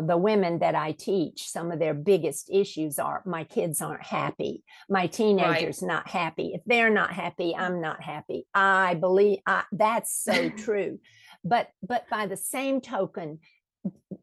the 0.03 0.17
women 0.17 0.59
that 0.61 0.75
I 0.75 0.93
teach, 0.93 1.49
some 1.49 1.71
of 1.71 1.79
their 1.79 1.95
biggest 1.95 2.50
issues 2.53 2.99
are 2.99 3.23
my 3.25 3.45
kids 3.45 3.81
aren't 3.81 4.05
happy, 4.05 4.65
my 4.88 5.07
teenagers 5.07 5.81
right. 5.83 5.88
not 5.88 6.09
happy. 6.09 6.53
If 6.55 6.62
they're 6.67 6.91
not 6.91 7.12
happy, 7.12 7.55
I'm 7.55 7.81
not 7.81 8.03
happy. 8.03 8.47
I 8.55 8.95
believe 8.95 9.38
I, 9.47 9.65
that's 9.73 10.12
so 10.12 10.49
true. 10.57 11.00
But 11.45 11.69
but 11.83 12.09
by 12.11 12.26
the 12.26 12.37
same 12.37 12.81
token, 12.81 13.38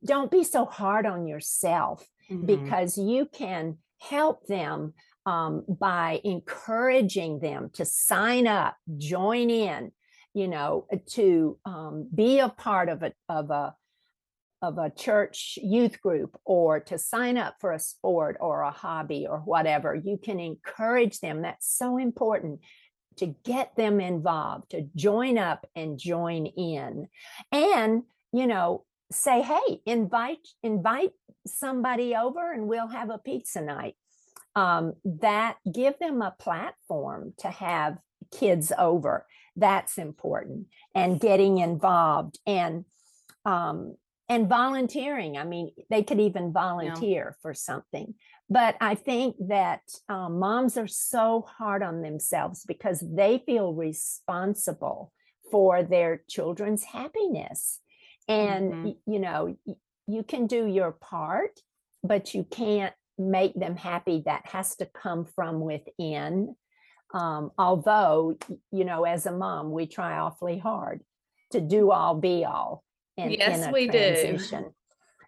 don't 0.06 0.32
be 0.32 0.44
so 0.44 0.66
hard 0.66 1.06
on 1.06 1.28
yourself 1.28 2.06
mm-hmm. 2.30 2.46
because 2.46 2.98
you 2.98 3.28
can 3.32 3.78
help 4.00 4.46
them 4.48 4.94
um, 5.26 5.64
by 5.68 6.20
encouraging 6.24 7.40
them 7.40 7.70
to 7.74 7.86
sign 7.86 8.48
up, 8.48 8.76
join 8.98 9.50
in, 9.50 9.92
you 10.34 10.48
know, 10.48 10.88
to 11.12 11.58
um, 11.66 12.10
be 12.14 12.40
a 12.40 12.50
part 12.50 12.90
of 12.90 13.04
a 13.04 13.14
of 13.30 13.50
a 13.50 13.76
of 14.64 14.78
a 14.78 14.90
church 14.90 15.60
youth 15.62 16.02
group 16.02 16.40
or 16.46 16.80
to 16.80 16.98
sign 16.98 17.38
up 17.38 17.56
for 17.60 17.74
a 17.74 17.80
sport 17.80 18.38
or 18.40 18.62
a 18.62 18.72
hobby 18.72 19.28
or 19.30 19.40
whatever. 19.40 19.94
You 19.94 20.18
can 20.18 20.40
encourage 20.40 21.20
them. 21.20 21.42
That's 21.42 21.68
so 21.68 21.98
important 21.98 22.62
to 23.18 23.36
get 23.44 23.76
them 23.76 24.00
involved, 24.00 24.72
to 24.72 24.88
join 24.96 25.38
up 25.38 25.68
and 25.76 26.00
join 26.00 26.46
in. 26.46 27.10
And, 27.52 28.04
you 28.32 28.48
know, 28.48 28.86
say, 29.12 29.42
hey, 29.42 29.82
invite, 29.86 30.48
invite 30.64 31.12
somebody 31.46 32.16
over 32.16 32.54
and 32.54 32.68
we'll 32.68 32.88
have 32.88 33.10
a 33.10 33.18
pizza 33.20 33.62
night. 33.62 33.96
Um, 34.56 34.94
that 35.04 35.58
give 35.72 36.00
them 36.00 36.22
a 36.22 36.36
platform 36.40 37.34
to 37.40 37.50
have 37.50 37.98
kids 38.32 38.72
over. 38.78 39.26
That's 39.58 39.98
important. 39.98 40.68
And 40.96 41.20
getting 41.20 41.58
involved 41.58 42.40
and 42.48 42.86
um, 43.46 43.98
and 44.30 44.48
volunteering. 44.48 45.38
I 45.38 45.44
mean, 45.44 45.72
they 45.90 46.04
could 46.04 46.20
even 46.20 46.54
volunteer 46.54 47.36
yeah. 47.36 47.42
for 47.42 47.54
something. 47.54 48.16
But 48.50 48.76
I 48.80 48.96
think 48.96 49.36
that 49.48 49.82
um, 50.10 50.40
moms 50.40 50.78
are 50.78 50.88
so 50.88 51.46
hard 51.58 51.84
on 51.84 52.02
themselves 52.02 52.64
because 52.66 53.04
they 53.06 53.42
feel 53.46 53.74
responsible 53.74 55.12
for 55.52 55.84
their 55.84 56.24
children's 56.30 56.84
happiness. 56.84 57.80
And, 58.28 58.74
mm-hmm. 58.74 59.12
you 59.12 59.20
know, 59.20 59.58
you 60.08 60.24
can 60.24 60.48
do 60.48 60.66
your 60.66 60.92
part, 60.92 61.60
but 62.04 62.34
you 62.34 62.44
can't 62.44 62.94
make 63.18 63.54
them 63.54 63.76
happy. 63.76 64.24
That 64.26 64.46
has 64.48 64.76
to 64.78 64.86
come 64.86 65.26
from 65.26 65.60
within. 65.60 66.56
Um, 67.14 67.52
although, 67.58 68.38
you 68.72 68.86
know, 68.86 69.04
as 69.04 69.26
a 69.26 69.32
mom, 69.32 69.72
we 69.72 69.86
try 69.86 70.18
awfully 70.18 70.58
hard 70.58 71.02
to 71.52 71.62
do 71.62 71.92
all 71.92 72.16
be 72.16 72.46
all 72.46 72.84
in, 73.18 73.32
yes, 73.32 73.66
in 73.66 73.72
we 73.72 73.88
transition. 73.88 74.64
do. 74.64 74.74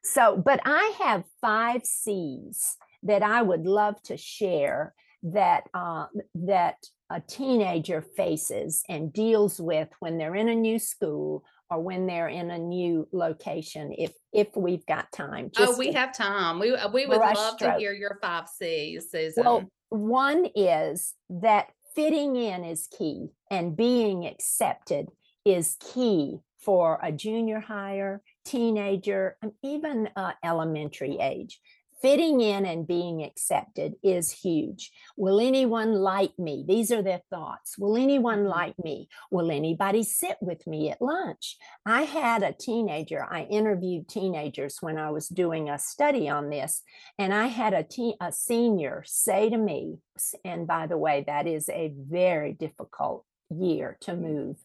So, 0.04 0.38
but 0.38 0.60
I 0.66 0.94
have 1.00 1.24
five 1.42 1.84
C's 1.84 2.78
that 3.04 3.24
I 3.24 3.42
would 3.42 3.66
love 3.66 4.02
to 4.04 4.18
share 4.18 4.94
that 5.24 5.64
uh, 5.74 6.06
that 6.36 6.76
a 7.10 7.22
teenager 7.22 8.02
faces 8.02 8.84
and 8.90 9.14
deals 9.14 9.60
with 9.60 9.90
when 10.00 10.18
they're 10.18 10.36
in 10.36 10.50
a 10.50 10.56
new 10.56 10.80
school 10.80 11.44
or 11.70 11.82
when 11.82 12.08
they're 12.08 12.28
in 12.28 12.52
a 12.52 12.58
new 12.58 13.08
location 13.12 13.94
if 13.98 14.12
if 14.34 14.48
we've 14.56 14.86
got 14.86 15.12
time 15.12 15.52
oh 15.58 15.78
we 15.78 15.92
have 15.92 16.16
time 16.16 16.60
we 16.60 16.76
uh, 16.76 16.90
we 16.90 17.06
would 17.06 17.18
love 17.18 17.56
stroke. 17.56 17.74
to 17.74 17.80
hear 17.80 17.94
your 17.94 18.18
five 18.22 18.48
c's 18.48 19.12
susan 19.12 19.44
well 19.44 19.64
one 19.90 20.48
is 20.56 21.14
that 21.30 21.68
fitting 21.96 22.36
in 22.36 22.64
is 22.64 22.88
key 22.88 23.28
and 23.52 23.78
being 23.78 24.26
accepted 24.26 25.08
is 25.46 25.76
key 25.80 26.40
for 26.66 27.00
a 27.02 27.12
junior 27.12 27.60
higher 27.60 28.22
teenager 28.44 29.38
and 29.42 29.54
even 29.64 30.10
uh, 30.16 30.32
elementary 30.44 31.20
age 31.20 31.60
fitting 32.02 32.42
in 32.42 32.66
and 32.66 32.86
being 32.88 33.24
accepted 33.24 33.96
is 34.04 34.32
huge. 34.32 34.92
Will 35.18 35.40
anyone 35.40 35.94
like 35.94 36.38
me? 36.38 36.64
These 36.68 36.92
are 36.92 37.02
their 37.02 37.22
thoughts. 37.32 37.78
Will 37.78 37.98
anyone 37.98 38.40
mm-hmm. 38.42 38.50
like 38.50 38.76
me? 38.84 39.10
Will 39.32 39.50
anybody 39.50 40.04
sit 40.04 40.38
with 40.42 40.68
me 40.68 40.92
at 40.92 41.02
lunch? 41.02 41.58
I 41.86 42.04
had 42.04 42.44
a 42.44 42.54
teenager, 42.54 43.26
I 43.28 43.44
interviewed 43.44 44.08
teenagers 44.08 44.78
when 44.82 44.98
I 44.98 45.10
was 45.10 45.28
doing 45.28 45.70
a 45.70 45.80
study 45.80 46.30
on 46.30 46.50
this, 46.50 46.84
and 47.18 47.34
I 47.34 47.48
had 47.48 47.74
a, 47.74 47.84
teen, 47.84 48.16
a 48.22 48.32
senior 48.32 49.04
say 49.06 49.50
to 49.50 49.58
me, 49.58 49.98
and 50.44 50.68
by 50.68 50.88
the 50.88 50.98
way, 50.98 51.24
that 51.28 51.48
is 51.48 51.70
a 51.70 51.92
very 51.98 52.54
difficult 52.54 53.26
year 53.50 53.98
to 54.02 54.16
move 54.16 54.58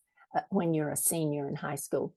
when 0.50 0.74
you're 0.74 0.90
a 0.90 0.96
senior 0.96 1.48
in 1.48 1.56
high 1.56 1.76
school. 1.76 2.14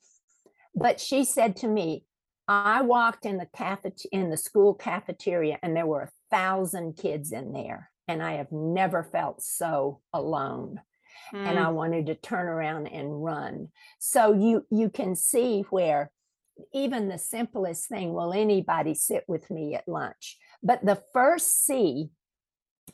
But 0.76 1.00
she 1.00 1.24
said 1.24 1.56
to 1.58 1.68
me, 1.68 2.06
I 2.48 2.82
walked 2.82 3.26
in 3.26 3.38
the 3.38 3.48
cafet 3.56 4.06
in 4.12 4.30
the 4.30 4.38
school 4.38 4.74
cafeteria 4.74 5.60
and 5.64 5.76
there 5.76 5.86
were 5.86 6.04
a 6.04 6.12
thousand 6.30 6.98
kids 6.98 7.32
in 7.32 7.54
there. 7.54 7.90
And 8.08 8.22
I 8.22 8.34
have 8.34 8.52
never 8.52 9.04
felt 9.04 9.42
so 9.42 10.02
alone. 10.12 10.82
Mm. 11.34 11.48
And 11.48 11.60
I 11.60 11.66
mm. 11.66 11.74
wanted 11.74 12.08
to 12.08 12.16
turn 12.16 12.48
around 12.48 12.88
and 12.88 13.24
run. 13.24 13.70
So 14.00 14.34
you 14.34 14.66
you 14.70 14.90
can 14.90 15.16
see 15.16 15.62
where 15.70 16.12
even 16.74 17.08
the 17.08 17.18
simplest 17.18 17.88
thing, 17.88 18.14
will 18.14 18.34
anybody 18.34 18.94
sit 18.94 19.24
with 19.28 19.50
me 19.50 19.74
at 19.76 19.88
lunch? 19.88 20.38
But 20.62 20.86
the 20.86 21.02
first 21.14 21.66
C 21.66 22.10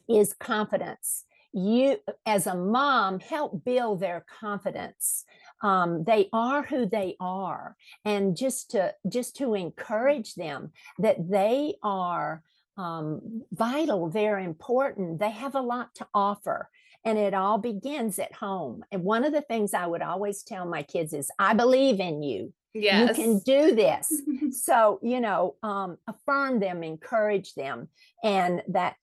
is 0.08 0.34
confidence 0.34 1.26
you 1.54 1.98
as 2.26 2.48
a 2.48 2.56
mom 2.56 3.20
help 3.20 3.64
build 3.64 4.00
their 4.00 4.26
confidence. 4.40 5.26
Um, 5.62 6.04
they 6.06 6.30
are 6.32 6.64
who 6.64 6.86
they 6.86 7.16
are 7.20 7.76
and 8.06 8.38
just 8.38 8.72
to 8.72 8.94
just 9.10 9.36
to 9.38 9.56
encourage 9.56 10.36
them 10.36 10.72
that 11.00 11.30
they 11.30 11.76
are 11.84 12.44
um, 12.78 13.44
vital 13.52 14.10
they're 14.10 14.40
important 14.40 15.20
they 15.20 15.32
have 15.32 15.56
a 15.56 15.62
lot 15.62 15.94
to 15.96 16.08
offer 16.14 16.70
and 17.04 17.18
it 17.18 17.34
all 17.34 17.58
begins 17.58 18.20
at 18.20 18.34
home. 18.34 18.84
And 18.92 19.04
one 19.04 19.26
of 19.26 19.34
the 19.34 19.42
things 19.42 19.74
i 19.74 19.86
would 19.86 20.02
always 20.02 20.44
tell 20.44 20.66
my 20.66 20.84
kids 20.84 21.14
is 21.14 21.30
i 21.40 21.54
believe 21.54 22.00
in 22.00 22.24
you. 22.24 22.54
Yes. 22.74 23.18
you 23.18 23.24
can 23.24 23.40
do 23.40 23.76
this. 23.76 24.22
So 24.52 25.00
you 25.04 25.20
know 25.20 25.56
um, 25.62 25.98
affirm 26.08 26.60
them 26.60 26.84
encourage 26.84 27.54
them 27.54 27.90
and 28.24 28.64
that 28.70 28.96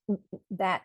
that 0.51 0.81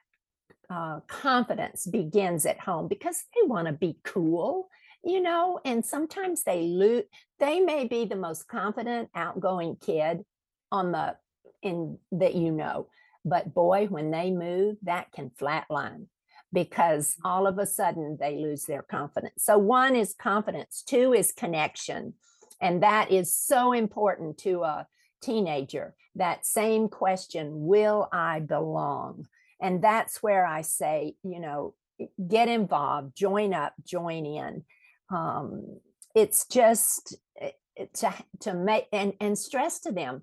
uh, 0.73 1.01
confidence 1.07 1.87
begins 1.87 2.47
at 2.47 2.59
home 2.59 2.89
because 2.89 3.25
they 3.35 3.47
want 3.47 3.67
to 3.67 3.73
be 3.75 3.99
cool 4.05 4.71
you 5.05 5.21
know 5.21 5.61
and 5.67 5.85
sometimes 5.85 6.45
they 6.45 6.63
lose 6.63 7.05
they 7.39 7.61
may 7.61 7.87
be 7.87 8.07
the 8.07 8.17
most 8.17 8.49
confident 8.49 9.11
outgoing 9.15 9.77
kid 9.77 10.25
on 10.71 10.91
the 10.93 11.15
in 11.63 11.99
that 12.11 12.35
you 12.35 12.51
know 12.51 12.87
but 13.23 13.53
boy 13.53 13.87
when 13.91 14.11
they 14.11 14.31
move 14.31 14.77
that 14.83 15.13
can 15.13 15.31
flatline 15.39 16.07
because 16.55 17.17
mm. 17.17 17.29
all 17.29 17.47
of 17.47 17.59
a 17.59 17.67
sudden 17.67 18.17
they 18.19 18.39
lose 18.39 18.65
their 18.65 18.83
confidence 18.83 19.45
so 19.45 19.59
one 19.59 19.95
is 19.95 20.15
confidence 20.15 20.83
two 20.87 21.13
is 21.13 21.33
connection 21.33 22.15
and 22.63 22.83
that 22.83 23.11
is 23.11 23.37
so 23.37 23.73
important 23.73 24.39
to 24.39 24.63
a 24.63 24.87
teenager 25.21 25.95
that 26.15 26.47
same 26.47 26.89
question 26.89 27.67
will 27.67 28.09
i 28.11 28.41
belong 28.41 29.27
and 29.63 29.83
that's 29.83 30.23
where 30.23 30.45
i 30.45 30.61
say 30.61 31.15
you 31.23 31.41
know 31.41 31.75
get 32.29 32.49
involved 32.49 33.17
join 33.17 33.55
up 33.55 33.75
join 33.85 34.27
in. 34.27 34.65
Um, 35.11 35.81
it's 36.15 36.47
just 36.47 37.17
eh, 37.41 37.51
eh, 37.77 37.87
to 37.95 38.15
to 38.41 38.55
make 38.55 38.87
and 38.93 39.15
and 39.21 39.39
stress 39.39 39.81
to 39.81 39.93
them 39.93 40.23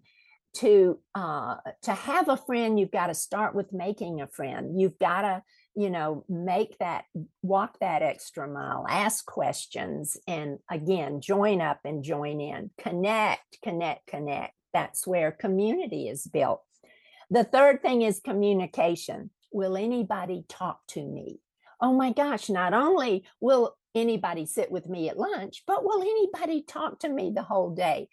to 0.55 0.99
uh 1.13 1.57
to 1.83 1.93
have 1.93 2.27
a 2.27 2.37
friend 2.37 2.79
you've 2.79 2.91
got 2.91 3.07
to 3.07 3.13
start 3.13 3.55
with 3.55 3.73
making 3.73 4.21
a 4.21 4.27
friend. 4.27 4.79
You've 4.79 4.97
got 4.99 5.21
to 5.21 5.43
you 5.75 5.89
know 5.89 6.25
make 6.27 6.77
that 6.79 7.05
walk 7.41 7.77
that 7.79 8.01
extra 8.01 8.47
mile 8.47 8.85
ask 8.89 9.25
questions 9.25 10.17
and 10.27 10.59
again 10.69 11.21
join 11.21 11.61
up 11.61 11.79
and 11.85 12.03
join 12.03 12.41
in. 12.41 12.71
Connect 12.79 13.61
connect 13.63 14.07
connect. 14.07 14.53
That's 14.73 15.07
where 15.07 15.31
community 15.31 16.09
is 16.09 16.27
built 16.27 16.61
the 17.29 17.43
third 17.43 17.81
thing 17.81 18.01
is 18.01 18.19
communication 18.19 19.29
will 19.51 19.77
anybody 19.77 20.45
talk 20.47 20.79
to 20.87 21.03
me 21.03 21.39
oh 21.81 21.93
my 21.93 22.11
gosh 22.11 22.49
not 22.49 22.73
only 22.73 23.23
will 23.39 23.75
anybody 23.95 24.45
sit 24.45 24.71
with 24.71 24.87
me 24.87 25.09
at 25.09 25.17
lunch, 25.17 25.63
but 25.65 25.83
will 25.83 26.01
anybody 26.01 26.61
talk 26.61 26.99
to 26.99 27.09
me 27.09 27.31
the 27.33 27.43
whole 27.43 27.71
day? 27.73 28.07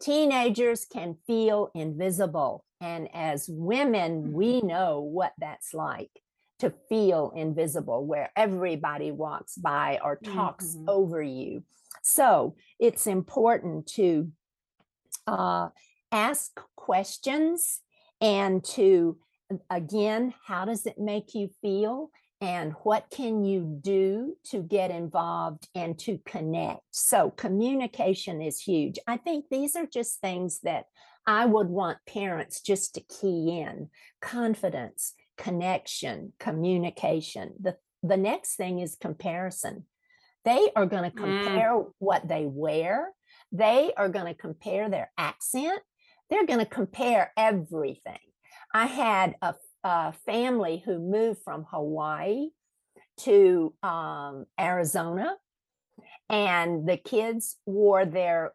Teenagers 0.00 0.84
can 0.84 1.16
feel 1.26 1.70
invisible. 1.74 2.64
And 2.80 3.08
as 3.14 3.48
women, 3.48 4.32
we 4.32 4.58
mm-hmm. 4.58 4.66
know 4.66 5.00
what 5.00 5.32
that's 5.38 5.72
like 5.72 6.10
to 6.60 6.72
feel 6.88 7.32
invisible, 7.34 8.06
where 8.06 8.30
everybody 8.36 9.10
walks 9.10 9.56
by 9.56 9.98
or 10.02 10.16
talks 10.16 10.76
mm-hmm. 10.76 10.88
over 10.88 11.22
you. 11.22 11.64
So 12.02 12.56
it's 12.78 13.06
important 13.06 13.86
to 13.94 14.30
uh, 15.26 15.68
ask 16.12 16.60
questions 16.76 17.80
and 18.20 18.64
to, 18.64 19.18
again, 19.70 20.34
how 20.46 20.64
does 20.64 20.86
it 20.86 20.98
make 20.98 21.34
you 21.34 21.50
feel? 21.60 22.10
and 22.44 22.74
what 22.82 23.06
can 23.10 23.42
you 23.42 23.78
do 23.80 24.36
to 24.44 24.62
get 24.62 24.90
involved 24.90 25.66
and 25.74 25.98
to 25.98 26.18
connect 26.26 26.80
so 26.90 27.30
communication 27.30 28.42
is 28.42 28.60
huge 28.60 28.98
i 29.06 29.16
think 29.16 29.46
these 29.50 29.76
are 29.76 29.86
just 29.86 30.20
things 30.20 30.60
that 30.60 30.86
i 31.26 31.46
would 31.46 31.68
want 31.68 31.98
parents 32.06 32.60
just 32.60 32.94
to 32.94 33.00
key 33.02 33.60
in 33.60 33.88
confidence 34.20 35.14
connection 35.38 36.32
communication 36.38 37.52
the 37.60 37.76
the 38.02 38.16
next 38.16 38.56
thing 38.56 38.78
is 38.78 38.96
comparison 39.00 39.84
they 40.44 40.68
are 40.76 40.86
going 40.86 41.10
to 41.10 41.16
mm. 41.16 41.20
compare 41.20 41.74
mm. 41.74 41.90
what 41.98 42.26
they 42.28 42.44
wear 42.46 43.08
they 43.52 43.92
are 43.96 44.08
going 44.08 44.26
to 44.26 44.34
compare 44.34 44.90
their 44.90 45.10
accent 45.16 45.80
they're 46.30 46.46
going 46.46 46.58
to 46.58 46.66
compare 46.66 47.32
everything 47.36 48.18
i 48.72 48.86
had 48.86 49.34
a 49.42 49.54
a 49.84 50.12
family 50.24 50.82
who 50.84 50.98
moved 50.98 51.40
from 51.44 51.66
Hawaii 51.70 52.48
to 53.20 53.74
um, 53.82 54.46
Arizona, 54.58 55.36
and 56.30 56.88
the 56.88 56.96
kids 56.96 57.58
wore 57.66 58.06
their 58.06 58.54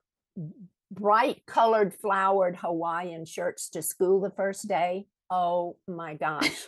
bright 0.91 1.45
colored 1.45 1.93
flowered 1.93 2.55
Hawaiian 2.58 3.25
shirts 3.25 3.69
to 3.69 3.84
school 3.84 4.19
the 4.19 4.32
first 4.32 4.67
day. 4.67 5.05
Oh 5.29 5.77
my 5.88 6.15
gosh. 6.15 6.65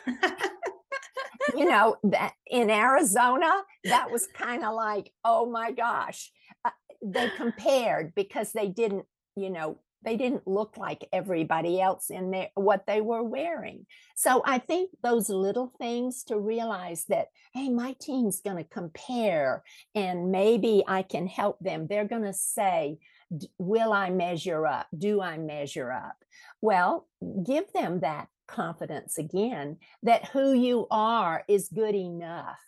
you 1.57 1.65
know, 1.67 1.95
that 2.03 2.33
in 2.45 2.69
Arizona, 2.69 3.51
that 3.85 4.11
was 4.11 4.27
kind 4.27 4.63
of 4.63 4.75
like, 4.75 5.11
oh 5.25 5.49
my 5.49 5.71
gosh. 5.71 6.31
Uh, 6.63 6.69
they 7.03 7.31
compared 7.35 8.13
because 8.13 8.51
they 8.51 8.67
didn't, 8.67 9.05
you 9.35 9.49
know, 9.49 9.79
they 10.03 10.17
didn't 10.17 10.47
look 10.47 10.77
like 10.77 11.07
everybody 11.13 11.79
else 11.79 12.09
in 12.09 12.31
their 12.31 12.49
what 12.55 12.85
they 12.87 13.01
were 13.01 13.23
wearing. 13.23 13.85
So 14.15 14.41
i 14.45 14.57
think 14.57 14.91
those 15.03 15.29
little 15.29 15.73
things 15.79 16.23
to 16.25 16.39
realize 16.39 17.05
that 17.09 17.27
hey 17.53 17.69
my 17.69 17.95
team's 17.99 18.41
going 18.41 18.57
to 18.57 18.63
compare 18.63 19.63
and 19.95 20.31
maybe 20.31 20.83
i 20.87 21.01
can 21.01 21.27
help 21.27 21.59
them 21.59 21.87
they're 21.87 22.07
going 22.07 22.23
to 22.23 22.33
say 22.33 22.97
will 23.57 23.93
i 23.93 24.09
measure 24.09 24.67
up? 24.67 24.87
Do 24.95 25.21
i 25.21 25.37
measure 25.37 25.91
up? 25.91 26.17
Well 26.61 27.07
give 27.43 27.65
them 27.73 28.01
that 28.01 28.27
confidence 28.47 29.17
again 29.17 29.77
that 30.03 30.27
who 30.29 30.53
you 30.53 30.87
are 30.91 31.43
is 31.47 31.69
good 31.69 31.95
enough 31.95 32.59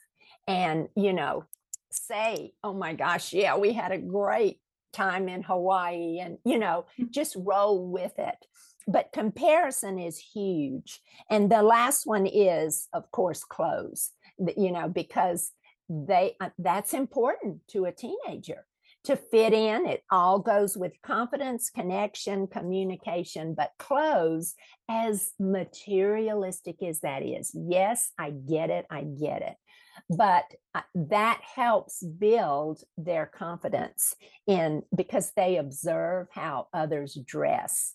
and 0.47 0.87
you 0.95 1.13
know 1.13 1.45
say 1.91 2.53
oh 2.63 2.73
my 2.73 2.93
gosh 2.93 3.33
yeah 3.33 3.57
we 3.57 3.73
had 3.73 3.91
a 3.91 3.97
great 3.97 4.59
time 4.93 5.27
in 5.27 5.43
Hawaii 5.43 6.19
and, 6.19 6.37
you 6.45 6.59
know, 6.59 6.85
mm. 6.99 7.09
just 7.11 7.35
roll 7.37 7.87
with 7.87 8.17
it. 8.17 8.35
But 8.87 9.11
comparison 9.13 9.97
is 9.99 10.17
huge. 10.17 10.99
And 11.29 11.49
the 11.49 11.63
last 11.63 12.05
one 12.05 12.27
is, 12.27 12.87
of 12.93 13.09
course, 13.11 13.43
clothes, 13.43 14.11
you 14.57 14.71
know, 14.71 14.89
because 14.89 15.51
they 15.89 16.35
uh, 16.39 16.49
that's 16.57 16.93
important 16.93 17.61
to 17.69 17.85
a 17.85 17.91
teenager 17.91 18.65
to 19.05 19.15
fit 19.15 19.53
in. 19.53 19.85
It 19.85 20.03
all 20.11 20.39
goes 20.39 20.77
with 20.77 20.93
confidence, 21.01 21.69
connection, 21.69 22.47
communication, 22.47 23.53
but 23.53 23.71
clothes, 23.79 24.55
as 24.89 25.31
materialistic 25.39 26.81
as 26.83 27.01
that 27.01 27.23
is, 27.23 27.51
yes, 27.53 28.11
I 28.17 28.31
get 28.31 28.69
it. 28.69 28.85
I 28.89 29.03
get 29.03 29.41
it 29.41 29.55
but 30.09 30.45
uh, 30.75 30.81
that 30.95 31.41
helps 31.55 32.03
build 32.03 32.83
their 32.97 33.25
confidence 33.25 34.15
in 34.47 34.83
because 34.95 35.31
they 35.35 35.57
observe 35.57 36.27
how 36.31 36.67
others 36.73 37.17
dress. 37.25 37.93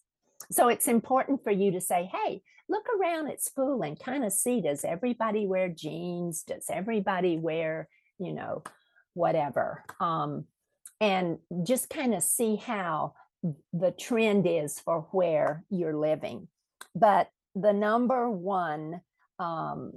So 0.50 0.68
it's 0.68 0.88
important 0.88 1.42
for 1.42 1.50
you 1.50 1.72
to 1.72 1.80
say 1.80 2.10
hey 2.12 2.42
look 2.70 2.84
around 3.00 3.28
at 3.28 3.42
school 3.42 3.82
and 3.82 3.98
kind 3.98 4.24
of 4.24 4.32
see 4.32 4.60
does 4.60 4.84
everybody 4.84 5.46
wear 5.46 5.68
jeans? 5.68 6.42
Does 6.42 6.66
everybody 6.70 7.38
wear 7.38 7.88
you 8.18 8.32
know 8.32 8.62
whatever? 9.14 9.84
Um, 10.00 10.44
and 11.00 11.38
just 11.64 11.88
kind 11.90 12.14
of 12.14 12.22
see 12.22 12.56
how 12.56 13.14
the 13.72 13.92
trend 13.92 14.46
is 14.46 14.80
for 14.80 15.06
where 15.12 15.64
you're 15.70 15.96
living. 15.96 16.48
But 16.94 17.30
the 17.54 17.72
number 17.72 18.28
one 18.28 19.00
um, 19.38 19.92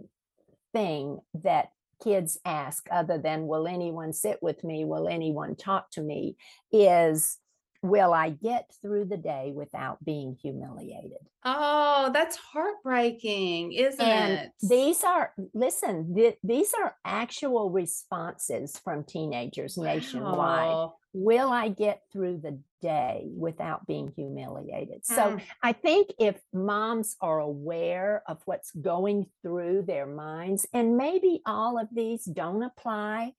thing 0.73 1.19
that 1.43 1.69
kids 2.03 2.37
ask, 2.45 2.87
other 2.91 3.17
than 3.17 3.47
will 3.47 3.67
anyone 3.67 4.13
sit 4.13 4.41
with 4.41 4.63
me, 4.63 4.85
will 4.85 5.07
anyone 5.07 5.55
talk 5.55 5.91
to 5.91 6.01
me, 6.01 6.35
is 6.71 7.37
will 7.81 8.13
I 8.13 8.29
get 8.29 8.71
through 8.81 9.05
the 9.05 9.17
day 9.17 9.51
without 9.55 10.03
being 10.03 10.37
humiliated? 10.41 11.17
Oh, 11.43 12.11
that's 12.13 12.37
heartbreaking, 12.37 13.73
isn't 13.73 13.99
and 13.99 14.33
it? 14.33 14.51
These 14.61 15.03
are, 15.03 15.33
listen, 15.53 16.13
th- 16.13 16.37
these 16.43 16.73
are 16.73 16.95
actual 17.03 17.71
responses 17.71 18.77
from 18.83 19.03
teenagers 19.03 19.77
nationwide. 19.77 20.91
Will 21.13 21.49
I 21.51 21.69
get 21.69 22.03
through 22.13 22.37
the 22.43 22.59
day 22.81 23.27
without 23.35 23.85
being 23.87 24.13
humiliated? 24.15 25.05
So 25.05 25.31
Mm. 25.31 25.41
I 25.63 25.73
think 25.73 26.13
if 26.19 26.39
moms 26.53 27.17
are 27.19 27.39
aware 27.39 28.23
of 28.27 28.41
what's 28.45 28.71
going 28.71 29.25
through 29.41 29.83
their 29.87 30.05
minds, 30.05 30.67
and 30.73 30.95
maybe 30.95 31.41
all 31.45 31.77
of 31.79 31.87
these 31.91 32.23
don't 32.25 32.63
apply 32.63 33.33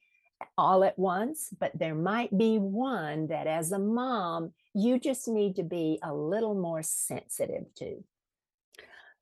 all 0.57 0.85
at 0.85 0.98
once, 0.98 1.48
but 1.59 1.72
there 1.74 1.94
might 1.94 2.37
be 2.37 2.59
one 2.59 3.28
that 3.28 3.46
as 3.46 3.72
a 3.72 3.78
mom, 3.78 4.52
you 4.74 4.98
just 4.98 5.28
need 5.28 5.57
to 5.57 5.62
be 5.62 5.98
a 6.02 6.14
little 6.14 6.55
more 6.55 6.83
sensitive 6.83 7.64
to. 7.76 8.02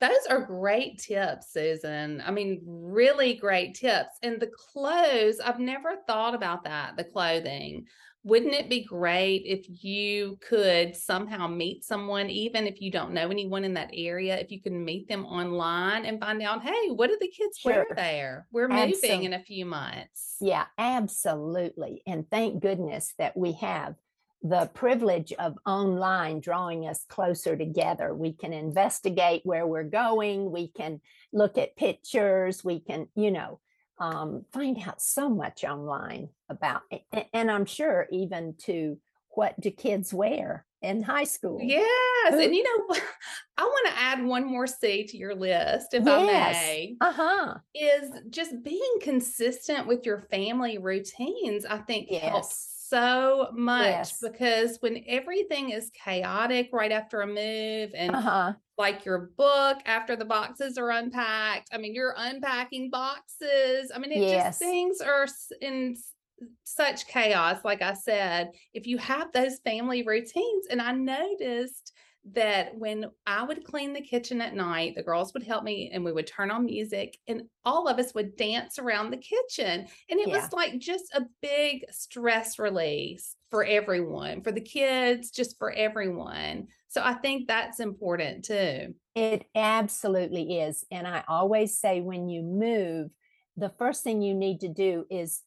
Those 0.01 0.27
are 0.31 0.47
great 0.47 0.99
tips, 0.99 1.53
Susan. 1.53 2.23
I 2.25 2.31
mean, 2.31 2.63
really 2.65 3.35
great 3.35 3.75
tips. 3.75 4.17
And 4.23 4.41
the 4.41 4.51
clothes, 4.73 5.41
I've 5.41 5.61
never 5.61 5.97
thought 6.07 6.35
about 6.35 6.65
that, 6.65 6.97
the 6.97 7.05
clothing. 7.05 7.87
Wouldn't 8.23 8.55
it 8.55 8.69
be 8.69 8.85
great 8.85 9.45
if 9.47 9.67
you 9.83 10.39
could 10.47 10.95
somehow 10.95 11.47
meet 11.49 11.85
someone, 11.85 12.29
even 12.29 12.67
if 12.67 12.81
you 12.81 12.91
don't 12.91 13.13
know 13.13 13.31
anyone 13.31 13.65
in 13.65 13.75
that 13.75 13.91
area, 13.95 14.39
if 14.39 14.51
you 14.51 14.61
can 14.61 14.85
meet 14.85 15.09
them 15.09 15.25
online 15.25 16.05
and 16.05 16.21
find 16.21 16.43
out, 16.43 16.63
hey, 16.63 16.91
what 16.91 17.09
do 17.09 17.17
the 17.19 17.29
kids 17.29 17.61
wear 17.65 17.87
there? 17.97 18.47
We're 18.53 18.69
moving 18.69 18.93
Absol- 18.93 19.25
in 19.25 19.33
a 19.33 19.43
few 19.43 19.65
months. 19.65 20.37
Yeah, 20.41 20.67
absolutely. 20.77 22.03
And 22.07 22.29
thank 22.31 22.61
goodness 22.63 23.15
that 23.19 23.37
we 23.37 23.53
have 23.53 23.95
the 24.43 24.71
privilege 24.73 25.33
of 25.39 25.59
online 25.67 26.41
drawing 26.41 26.87
us 26.89 27.05
closer 27.09 27.57
together. 27.57 28.15
We 28.15 28.33
can 28.33 28.53
investigate 28.53 29.43
where 29.45 29.67
we're 29.67 29.85
going, 29.85 30.51
we 30.51 30.69
can 30.69 31.01
look 31.33 31.59
at 31.59 31.77
pictures, 31.77 32.65
we 32.65 32.81
can, 32.81 33.09
you 33.15 33.31
know, 33.31 33.61
um, 33.99 34.47
find 34.53 34.79
out 34.87 35.03
so 35.03 35.29
much 35.29 35.63
online 35.63 36.31
about, 36.49 36.83
a- 36.91 37.05
a- 37.13 37.29
and 37.37 37.51
I'm 37.51 37.67
sure 37.67 38.07
even 38.11 38.55
to 38.61 38.99
what 39.31 39.61
do 39.61 39.71
kids 39.71 40.13
wear 40.15 40.65
in 40.81 41.03
high 41.03 41.25
school? 41.25 41.59
Yes. 41.63 42.33
Who- 42.33 42.41
And 42.41 42.55
you 42.55 42.63
know, 42.65 42.97
I 43.59 43.63
want 43.65 43.89
to 43.89 44.01
add 44.01 44.25
one 44.25 44.47
more 44.47 44.67
C 44.67 45.05
to 45.05 45.17
your 45.19 45.35
list, 45.35 45.93
if 45.93 46.07
I 46.07 46.25
Yes. 46.25 46.55
may. 46.57 46.97
Uh 47.03 47.13
huh. 47.13 47.55
is 47.75 48.11
just 48.31 48.63
being 48.65 48.97
consistent 49.03 49.87
with 49.87 50.07
your 50.07 50.23
family 50.31 50.79
routines, 50.79 51.67
I 51.67 51.77
think 51.79 52.09
helps 52.11 52.49
Yes. 52.49 52.77
So 52.91 53.51
much 53.55 53.87
Yes. 53.91 54.21
because 54.21 54.77
when 54.81 55.05
everything 55.07 55.71
is 55.71 55.91
chaotic 55.95 56.71
right 56.73 56.93
after 56.93 57.21
a 57.23 57.27
move 57.27 57.91
and 57.95 58.15
Uh 58.15 58.21
huh. 58.21 58.53
like 58.77 59.05
your 59.05 59.31
book 59.37 59.79
after 59.87 60.17
the 60.17 60.25
boxes 60.25 60.77
are 60.77 60.91
unpacked, 60.91 61.69
I 61.73 61.79
mean, 61.79 61.95
you're 61.95 62.15
unpacking 62.17 62.91
boxes. 62.91 63.93
I 63.95 63.99
mean, 63.99 64.13
it 64.13 64.29
Yes. 64.29 64.45
just 64.47 64.59
things 64.59 65.01
are 65.01 65.27
in 65.61 65.97
such 66.65 67.07
chaos. 67.07 67.65
Like 67.65 67.83
I 67.83 67.95
said, 67.95 68.51
if 68.73 68.87
you 68.87 68.99
have 68.99 69.33
those 69.33 69.59
family 69.61 70.03
routines, 70.03 70.67
and 70.71 70.81
I 70.81 70.93
noticed 70.93 71.93
that 72.33 72.77
when 72.77 73.07
I 73.27 73.43
would 73.43 73.65
clean 73.65 73.93
the 73.93 74.01
kitchen 74.01 74.41
at 74.41 74.55
night, 74.55 74.95
the 74.95 75.03
girls 75.03 75.33
would 75.35 75.43
help 75.43 75.65
me 75.65 75.91
and 75.93 76.05
we 76.05 76.13
would 76.13 76.27
turn 76.27 76.51
on 76.51 76.65
music 76.65 77.19
and 77.27 77.43
all 77.65 77.89
of 77.89 77.99
us 77.99 78.15
would 78.15 78.37
dance 78.37 78.79
around 78.79 79.11
the 79.11 79.17
kitchen. 79.17 79.87
And 80.09 80.21
it 80.21 80.29
Yeah. 80.29 80.41
was 80.41 80.53
like 80.53 80.79
just 80.79 81.15
a 81.15 81.27
big 81.43 81.85
stress 81.91 82.59
release 82.59 83.37
for 83.51 83.65
everyone, 83.65 84.43
for 84.43 84.53
the 84.53 84.61
kids, 84.61 85.31
just 85.31 85.59
for 85.59 85.73
everyone. 85.73 86.69
So 86.89 87.03
I 87.03 87.15
think 87.15 87.47
that's 87.47 87.81
important 87.81 88.45
too. 88.45 88.95
It 89.15 89.47
absolutely 89.55 90.61
is. 90.61 90.85
And 90.91 91.07
I 91.07 91.25
always 91.27 91.79
say 91.79 92.01
when 92.01 92.29
you 92.29 92.43
move, 92.43 93.11
the 93.57 93.71
first 93.71 94.05
thing 94.05 94.23
you 94.23 94.35
need 94.35 94.61
to 94.61 94.69
do 94.69 95.05
is 95.11 95.43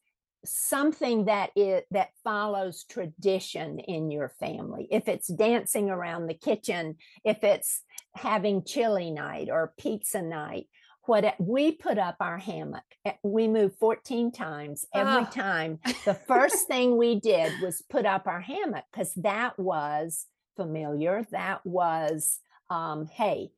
something 0.45 1.25
that 1.25 1.51
is 1.56 1.84
that 1.91 2.10
follows 2.23 2.84
tradition 2.89 3.79
in 3.79 4.12
your 4.12 4.29
family. 4.39 4.88
If 4.91 5.08
it's 5.08 5.27
dancing 5.27 5.89
around 5.89 6.27
the 6.27 6.34
kitchen, 6.34 6.95
if 7.23 7.43
it's 7.43 7.82
having 8.15 8.63
chili 8.63 9.12
night 9.12 9.49
or 9.49 9.73
pizza 9.77 10.21
night, 10.21 10.67
what 11.06 11.36
we 11.39 11.71
put 11.73 11.97
up 11.97 12.15
our 12.19 12.38
hammock. 12.38 12.84
eh, 13.06 13.13
We 13.23 13.47
moved 13.47 13.75
14 13.79 14.32
times. 14.32 14.86
Every 14.93 15.23
Ah. 15.23 15.29
time 15.32 15.79
the 16.06 16.13
first 16.13 16.67
thing 16.67 16.95
we 16.97 17.19
did 17.19 17.51
was 17.62 17.82
put 17.89 18.06
up 18.06 18.27
our 18.27 18.41
hammock 18.41 18.86
because 18.91 19.13
that 19.15 19.58
was 19.60 20.25
familiar. 20.56 21.25
That 21.32 21.65
was, 21.65 22.39
um, 22.69 23.08
hey, 23.08 23.51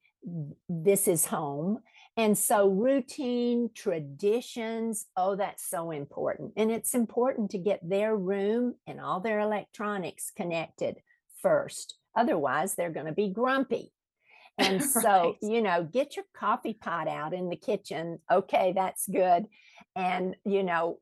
this 0.67 1.07
is 1.07 1.25
home. 1.27 1.79
And 2.17 2.37
so, 2.37 2.69
routine, 2.69 3.69
traditions, 3.75 5.05
oh, 5.17 5.35
that's 5.35 5.69
so 5.69 5.91
important. 5.91 6.53
And 6.55 6.71
it's 6.71 6.93
important 6.93 7.51
to 7.51 7.57
get 7.57 7.87
their 7.87 8.15
room 8.15 8.75
and 8.87 9.01
all 9.01 9.19
their 9.19 9.41
electronics 9.41 10.31
connected 10.31 10.95
first. 11.41 11.95
Otherwise, 12.15 12.75
they're 12.75 12.89
going 12.89 13.07
to 13.07 13.11
be 13.11 13.29
grumpy. 13.29 13.91
And 14.57 14.81
so, 14.81 15.35
you 15.41 15.61
know, 15.61 15.83
get 15.83 16.15
your 16.15 16.23
coffee 16.33 16.73
pot 16.73 17.09
out 17.09 17.33
in 17.33 17.49
the 17.49 17.57
kitchen. 17.57 18.19
Okay, 18.31 18.71
that's 18.73 19.05
good. 19.05 19.47
And, 19.97 20.37
you 20.45 20.63
know, 20.63 20.99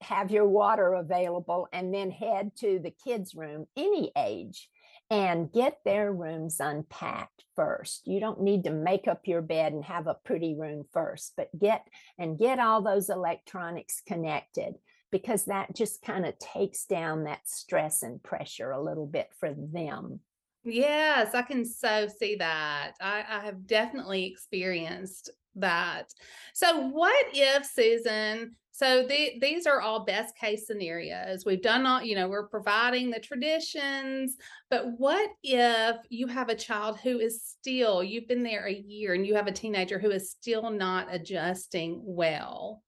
have 0.00 0.30
your 0.30 0.46
water 0.46 0.94
available 0.94 1.68
and 1.70 1.92
then 1.92 2.10
head 2.10 2.52
to 2.60 2.80
the 2.82 2.90
kids' 2.90 3.34
room, 3.34 3.66
any 3.76 4.10
age, 4.16 4.70
and 5.10 5.52
get 5.52 5.78
their 5.84 6.12
rooms 6.12 6.60
unpacked 6.60 7.44
first. 7.56 8.06
You 8.06 8.20
don't 8.20 8.40
need 8.40 8.64
to 8.64 8.70
make 8.70 9.06
up 9.06 9.22
your 9.24 9.42
bed 9.42 9.72
and 9.72 9.84
have 9.84 10.06
a 10.06 10.16
pretty 10.24 10.54
room 10.54 10.84
first, 10.92 11.34
but 11.36 11.56
get 11.58 11.86
and 12.18 12.38
get 12.38 12.58
all 12.58 12.82
those 12.82 13.10
electronics 13.10 14.02
connected 14.06 14.74
because 15.10 15.44
that 15.44 15.74
just 15.74 16.02
kind 16.02 16.26
of 16.26 16.38
takes 16.38 16.86
down 16.86 17.24
that 17.24 17.46
stress 17.46 18.02
and 18.02 18.22
pressure 18.22 18.70
a 18.70 18.82
little 18.82 19.06
bit 19.06 19.28
for 19.38 19.54
them. 19.54 20.20
Yes, 20.64 21.34
I 21.34 21.42
can 21.42 21.64
so 21.64 22.08
see 22.08 22.36
that. 22.36 22.92
I, 23.00 23.22
I 23.28 23.40
have 23.44 23.66
definitely 23.66 24.24
experienced 24.24 25.30
that. 25.56 26.12
So, 26.54 26.88
what 26.88 27.26
if, 27.32 27.66
Susan? 27.66 28.56
So, 28.76 29.06
the, 29.06 29.38
these 29.40 29.68
are 29.68 29.80
all 29.80 30.04
best 30.04 30.36
case 30.36 30.66
scenarios. 30.66 31.44
We've 31.46 31.62
done 31.62 31.86
all, 31.86 32.02
you 32.02 32.16
know, 32.16 32.26
we're 32.26 32.48
providing 32.48 33.08
the 33.08 33.20
traditions, 33.20 34.36
but 34.68 34.98
what 34.98 35.30
if 35.44 35.96
you 36.08 36.26
have 36.26 36.48
a 36.48 36.56
child 36.56 36.98
who 36.98 37.20
is 37.20 37.40
still, 37.44 38.02
you've 38.02 38.26
been 38.26 38.42
there 38.42 38.66
a 38.66 38.74
year 38.74 39.14
and 39.14 39.24
you 39.24 39.36
have 39.36 39.46
a 39.46 39.52
teenager 39.52 40.00
who 40.00 40.10
is 40.10 40.32
still 40.32 40.70
not 40.70 41.06
adjusting 41.08 42.00
well? 42.04 42.82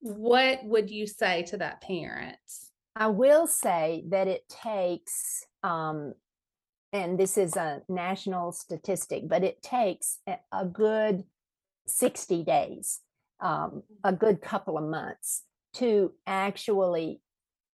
What 0.00 0.64
would 0.64 0.90
you 0.90 1.06
say 1.06 1.44
to 1.44 1.58
that 1.58 1.82
parent? 1.82 2.36
I 2.96 3.06
will 3.06 3.46
say 3.46 4.02
that 4.08 4.26
it 4.26 4.42
takes, 4.48 5.44
um, 5.62 6.14
and 6.92 7.16
this 7.16 7.38
is 7.38 7.54
a 7.54 7.82
national 7.88 8.50
statistic, 8.50 9.28
but 9.28 9.44
it 9.44 9.62
takes 9.62 10.18
a, 10.26 10.38
a 10.50 10.64
good 10.64 11.22
60 11.86 12.42
days, 12.42 13.02
um, 13.40 13.82
a 14.04 14.12
good 14.12 14.40
couple 14.40 14.78
of 14.78 14.84
months 14.84 15.44
to 15.74 16.14
actually 16.26 17.22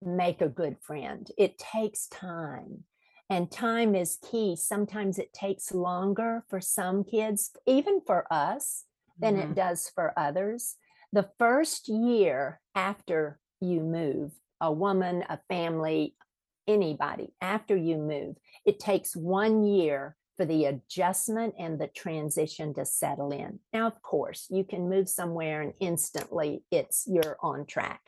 make 0.03 0.43
a 0.43 0.49
good 0.49 0.79
friend. 0.83 1.31
It 1.39 1.59
takes 1.59 2.09
time, 2.09 2.85
and 3.31 3.51
time 3.51 3.95
is 3.95 4.19
key. 4.23 4.57
Sometimes 4.57 5.19
it 5.19 5.33
takes 5.33 5.73
longer 5.73 6.45
for 6.49 6.61
some 6.61 7.05
kids, 7.05 7.51
even 7.67 8.03
for 8.07 8.27
us, 8.33 8.85
than 9.21 9.37
Mhm. 9.37 9.51
it 9.51 9.55
does 9.57 9.89
for 9.89 10.19
others. 10.19 10.77
The 11.13 11.31
first 11.39 11.89
year 11.89 12.61
after 12.75 13.41
you 13.61 13.81
move, 13.81 14.35
a 14.61 14.73
woman, 14.73 15.25
a 15.29 15.41
family, 15.49 16.17
anybody, 16.69 17.35
after 17.41 17.77
you 17.77 17.97
move, 17.99 18.37
it 18.67 18.79
takes 18.79 19.17
one 19.17 19.65
year 19.65 20.18
for 20.39 20.47
the 20.47 20.67
adjustment 20.67 21.55
and 21.59 21.79
the 21.79 21.89
transition 21.89 22.73
to 22.73 22.87
settle 22.87 23.33
in. 23.33 23.59
Now, 23.73 23.89
of 23.89 24.01
course, 24.01 24.47
you 24.49 24.65
can 24.65 24.89
move 24.89 25.09
somewhere 25.09 25.61
and 25.61 25.75
instantly 25.81 26.63
it's 26.71 27.05
you're 27.07 27.37
on 27.43 27.67
track. 27.67 28.01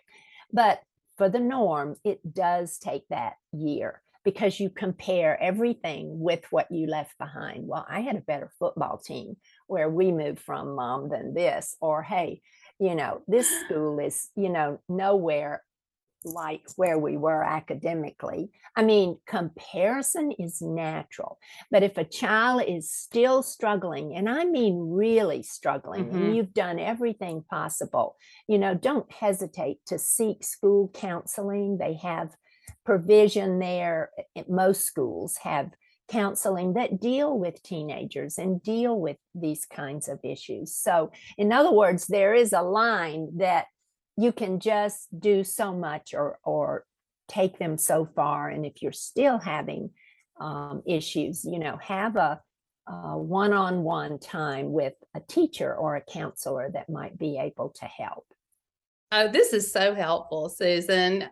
But 0.52 0.80
for 1.18 1.28
the 1.28 1.40
norm, 1.40 1.96
it 2.04 2.32
does 2.32 2.78
take 2.78 3.06
that 3.10 3.34
year 3.52 4.00
because 4.24 4.60
you 4.60 4.70
compare 4.70 5.42
everything 5.42 6.20
with 6.20 6.44
what 6.50 6.70
you 6.70 6.86
left 6.86 7.18
behind. 7.18 7.66
Well, 7.66 7.84
I 7.88 8.00
had 8.00 8.16
a 8.16 8.20
better 8.20 8.52
football 8.58 8.98
team 8.98 9.36
where 9.66 9.90
we 9.90 10.12
moved 10.12 10.40
from 10.40 10.76
mom 10.76 11.08
than 11.08 11.34
this, 11.34 11.76
or 11.80 12.02
hey, 12.02 12.42
you 12.78 12.94
know, 12.94 13.22
this 13.26 13.48
school 13.64 13.98
is, 13.98 14.28
you 14.36 14.50
know, 14.50 14.78
nowhere 14.88 15.62
like 16.24 16.62
where 16.76 16.98
we 16.98 17.16
were 17.16 17.42
academically. 17.42 18.50
I 18.76 18.82
mean, 18.82 19.18
comparison 19.26 20.32
is 20.32 20.60
natural. 20.60 21.38
But 21.70 21.82
if 21.82 21.98
a 21.98 22.04
child 22.04 22.64
is 22.66 22.90
still 22.90 23.42
struggling, 23.42 24.14
and 24.14 24.28
I 24.28 24.44
mean 24.44 24.90
really 24.90 25.42
struggling, 25.42 26.06
mm-hmm. 26.06 26.16
and 26.16 26.36
you've 26.36 26.54
done 26.54 26.78
everything 26.78 27.44
possible, 27.48 28.16
you 28.46 28.58
know, 28.58 28.74
don't 28.74 29.10
hesitate 29.12 29.78
to 29.86 29.98
seek 29.98 30.44
school 30.44 30.90
counseling. 30.94 31.78
They 31.78 31.94
have 31.94 32.30
provision 32.84 33.58
there. 33.58 34.10
Most 34.48 34.84
schools 34.84 35.36
have 35.42 35.70
counseling 36.10 36.74
that 36.74 37.00
deal 37.00 37.38
with 37.38 37.62
teenagers 37.62 38.36
and 38.36 38.62
deal 38.62 38.98
with 38.98 39.16
these 39.34 39.64
kinds 39.64 40.08
of 40.08 40.18
issues. 40.24 40.74
So, 40.74 41.12
in 41.38 41.52
other 41.52 41.72
words, 41.72 42.06
there 42.06 42.34
is 42.34 42.52
a 42.52 42.62
line 42.62 43.28
that 43.36 43.66
you 44.16 44.32
can 44.32 44.60
just 44.60 45.08
do 45.18 45.44
so 45.44 45.72
much 45.72 46.14
or 46.14 46.38
or 46.44 46.84
take 47.28 47.58
them 47.58 47.78
so 47.78 48.08
far. 48.16 48.48
And 48.48 48.66
if 48.66 48.82
you're 48.82 48.92
still 48.92 49.38
having 49.38 49.90
um, 50.40 50.82
issues 50.86 51.44
you 51.44 51.58
know 51.58 51.78
have 51.82 52.16
a, 52.16 52.40
a 52.88 53.18
one-on-one 53.18 54.18
time 54.18 54.72
with 54.72 54.94
a 55.14 55.20
teacher 55.20 55.74
or 55.74 55.96
a 55.96 56.00
counselor 56.00 56.70
that 56.72 56.88
might 56.88 57.18
be 57.18 57.38
able 57.38 57.70
to 57.80 57.84
help 57.84 58.26
oh 59.12 59.28
this 59.28 59.52
is 59.52 59.72
so 59.72 59.94
helpful 59.94 60.48
susan 60.48 61.28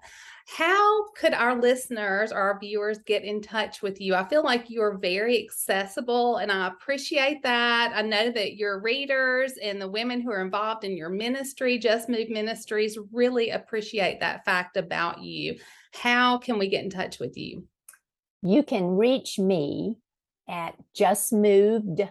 how 0.57 1.11
could 1.11 1.35
our 1.35 1.61
listeners 1.61 2.33
or 2.33 2.39
our 2.39 2.59
viewers 2.59 3.01
get 3.01 3.23
in 3.23 3.43
touch 3.43 3.83
with 3.83 4.01
you? 4.01 4.15
I 4.15 4.27
feel 4.27 4.43
like 4.43 4.71
you're 4.71 4.97
very 4.97 5.45
accessible 5.45 6.39
and 6.39 6.51
I 6.51 6.69
appreciate 6.69 7.43
that. 7.43 7.93
I 7.95 8.01
know 8.01 8.31
that 8.31 8.57
your 8.57 8.81
readers 8.81 9.53
and 9.63 9.79
the 9.79 9.91
women 9.91 10.23
who 10.23 10.31
are 10.31 10.41
involved 10.41 10.85
in 10.85 10.97
your 10.97 11.11
ministry, 11.11 11.79
Just 11.79 12.09
Moved 12.09 12.31
Ministries, 12.31 12.99
really 13.13 13.51
appreciate 13.51 14.21
that 14.21 14.47
fact 14.47 14.79
about 14.79 15.23
you. 15.23 15.59
How 15.93 16.39
can 16.39 16.59
we 16.59 16.69
get 16.69 16.83
in 16.83 16.91
touch 16.91 17.19
with 17.19 17.37
you? 17.37 17.69
You 18.41 18.63
can 18.63 18.87
reach 18.87 19.39
me 19.39 19.99
at 20.49 20.77
justmoved 20.97 22.11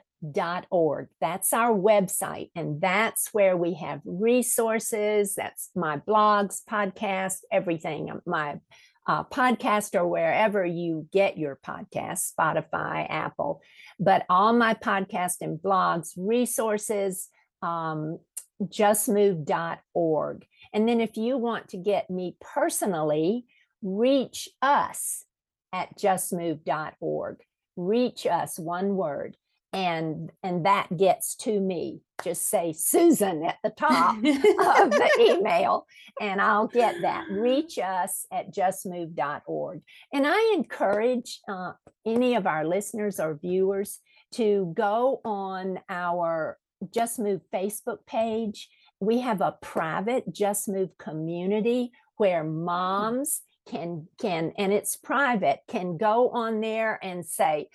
org. 0.70 1.08
That's 1.22 1.54
our 1.54 1.72
website. 1.72 2.52
And 2.56 2.82
that's 2.82 3.34
where 3.34 3.56
we 3.56 3.76
have 3.76 4.02
resources. 4.06 5.36
That's 5.36 5.70
my 5.76 5.98
blogs, 5.98 6.62
podcasts, 6.70 7.42
everything. 7.52 8.10
Um, 8.10 8.22
my 8.26 8.60
uh, 9.08 9.24
podcast 9.24 9.96
or 9.96 10.06
wherever 10.08 10.66
you 10.66 11.08
get 11.14 11.38
your 11.38 11.58
podcast, 11.66 12.34
Spotify, 12.38 13.08
Apple. 13.10 13.62
But 14.00 14.26
all 14.30 14.54
my 14.54 14.74
podcast 14.74 15.36
and 15.42 15.58
blogs, 15.58 16.12
resources, 16.18 17.30
um, 17.62 18.20
justmoved.org. 18.62 20.46
And 20.74 20.90
then 20.90 21.00
if 21.00 21.16
you 21.16 21.38
want 21.38 21.70
to 21.70 21.78
get 21.78 22.10
me 22.10 22.36
personally, 22.42 23.46
reach 23.82 24.50
us 24.62 25.24
at 25.72 25.98
justmoved.org. 25.98 27.38
Reach 27.78 28.26
us, 28.26 28.58
one 28.60 28.96
word 28.96 29.38
and 29.74 30.32
and 30.44 30.66
that 30.66 30.88
gets 30.96 31.36
to 31.36 31.60
me 31.60 32.00
just 32.24 32.50
say 32.50 32.74
susan 32.74 33.44
at 33.44 33.58
the 33.64 33.70
top 33.70 34.16
of 34.18 34.24
the 34.24 35.12
email 35.20 35.86
and 36.22 36.42
i'll 36.42 36.68
get 36.68 37.02
that. 37.02 37.26
Reach 37.30 37.78
us 37.78 38.26
at 38.32 38.54
justmoved.org 38.54 39.82
and 40.14 40.26
i 40.26 40.54
encourage 40.56 41.42
uh, 41.48 41.74
any 42.06 42.36
of 42.36 42.48
our 42.48 42.66
listeners 42.66 43.20
or 43.20 43.36
viewers 43.36 44.00
to 44.34 44.74
go 44.76 45.22
on 45.24 45.80
our 45.90 46.58
just 46.94 47.20
move 47.20 47.42
facebook 47.54 48.06
page. 48.06 48.70
We 49.00 49.20
have 49.20 49.42
a 49.42 49.58
private 49.62 50.32
just 50.32 50.68
move 50.68 50.98
community 50.98 51.92
where 52.18 52.44
moms 52.44 53.42
can 53.68 54.08
can 54.20 54.54
and 54.58 54.72
it's 54.72 54.96
private 54.96 55.60
can 55.68 55.98
go 55.98 56.30
on 56.30 56.62
there 56.62 56.98
and 57.04 57.26
say 57.26 57.68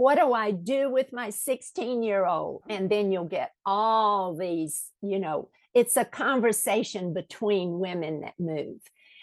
what 0.00 0.16
do 0.16 0.32
I 0.32 0.50
do 0.50 0.90
with 0.90 1.12
my 1.12 1.28
16 1.28 2.02
year 2.02 2.24
old? 2.24 2.62
And 2.70 2.88
then 2.88 3.12
you'll 3.12 3.26
get 3.26 3.52
all 3.66 4.34
these, 4.34 4.86
you 5.02 5.18
know, 5.18 5.50
it's 5.74 5.98
a 5.98 6.06
conversation 6.06 7.12
between 7.12 7.78
women 7.78 8.22
that 8.22 8.40
move. 8.40 8.78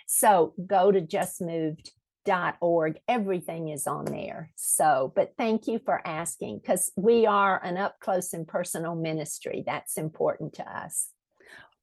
So 0.06 0.54
go 0.64 0.92
to 0.92 1.02
justmoved.org. 1.02 3.00
Everything 3.08 3.70
is 3.70 3.88
on 3.88 4.06
there. 4.06 4.52
So, 4.56 5.12
but 5.16 5.34
thank 5.36 5.68
you 5.68 5.80
for 5.80 6.00
asking 6.06 6.60
because 6.60 6.92
we 6.96 7.26
are 7.26 7.60
an 7.64 7.78
up 7.78 8.00
close 8.00 8.34
and 8.34 8.48
personal 8.48 8.94
ministry. 8.94 9.64
That's 9.66 9.98
important 9.98 10.54
to 10.54 10.70
us. 10.70 11.10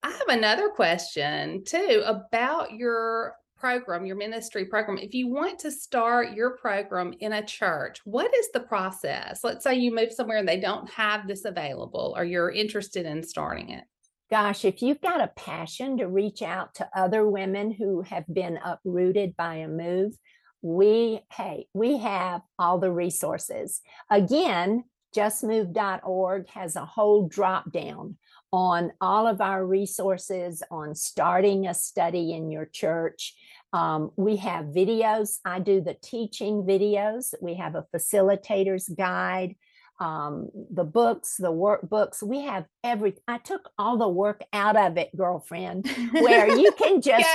I 0.04 0.10
have 0.10 0.28
another 0.28 0.68
question 0.68 1.64
too 1.64 2.04
about 2.06 2.72
your 2.72 3.34
program, 3.64 4.04
your 4.04 4.16
ministry 4.16 4.66
program, 4.66 4.98
if 4.98 5.14
you 5.14 5.26
want 5.26 5.58
to 5.58 5.70
start 5.70 6.34
your 6.34 6.50
program 6.50 7.14
in 7.20 7.32
a 7.32 7.42
church, 7.42 7.98
what 8.04 8.30
is 8.34 8.52
the 8.52 8.60
process? 8.60 9.42
Let's 9.42 9.64
say 9.64 9.76
you 9.76 9.94
move 9.94 10.12
somewhere 10.12 10.36
and 10.36 10.46
they 10.46 10.60
don't 10.60 10.86
have 10.90 11.26
this 11.26 11.46
available 11.46 12.12
or 12.14 12.26
you're 12.26 12.50
interested 12.50 13.06
in 13.06 13.22
starting 13.22 13.70
it. 13.70 13.84
Gosh, 14.30 14.66
if 14.66 14.82
you've 14.82 15.00
got 15.00 15.22
a 15.22 15.32
passion 15.34 15.96
to 15.96 16.08
reach 16.08 16.42
out 16.42 16.74
to 16.74 16.90
other 16.94 17.26
women 17.26 17.70
who 17.70 18.02
have 18.02 18.26
been 18.30 18.58
uprooted 18.62 19.34
by 19.34 19.54
a 19.54 19.68
move, 19.68 20.12
we, 20.60 21.20
hey, 21.32 21.66
we 21.72 21.96
have 21.96 22.42
all 22.58 22.78
the 22.78 22.92
resources. 22.92 23.80
Again, 24.10 24.84
justmoved.org 25.16 26.50
has 26.50 26.76
a 26.76 26.84
whole 26.84 27.28
drop 27.28 27.72
down 27.72 28.18
on 28.54 28.92
all 29.00 29.26
of 29.26 29.40
our 29.40 29.66
resources 29.66 30.62
on 30.70 30.94
starting 30.94 31.66
a 31.66 31.74
study 31.74 32.32
in 32.34 32.52
your 32.52 32.66
church. 32.66 33.34
Um, 33.74 34.12
we 34.14 34.36
have 34.36 34.66
videos. 34.66 35.40
I 35.44 35.58
do 35.58 35.80
the 35.80 35.94
teaching 35.94 36.62
videos. 36.62 37.34
We 37.40 37.54
have 37.54 37.74
a 37.74 37.84
facilitator's 37.92 38.88
guide, 38.88 39.56
um, 39.98 40.48
the 40.70 40.84
books, 40.84 41.36
the 41.38 41.50
workbooks. 41.50 42.22
We 42.22 42.42
have 42.42 42.66
every. 42.84 43.14
I 43.26 43.38
took 43.38 43.68
all 43.76 43.98
the 43.98 44.08
work 44.08 44.42
out 44.52 44.76
of 44.76 44.96
it, 44.96 45.10
girlfriend, 45.16 45.88
where 46.12 46.56
you 46.56 46.70
can 46.78 47.00
just 47.00 47.26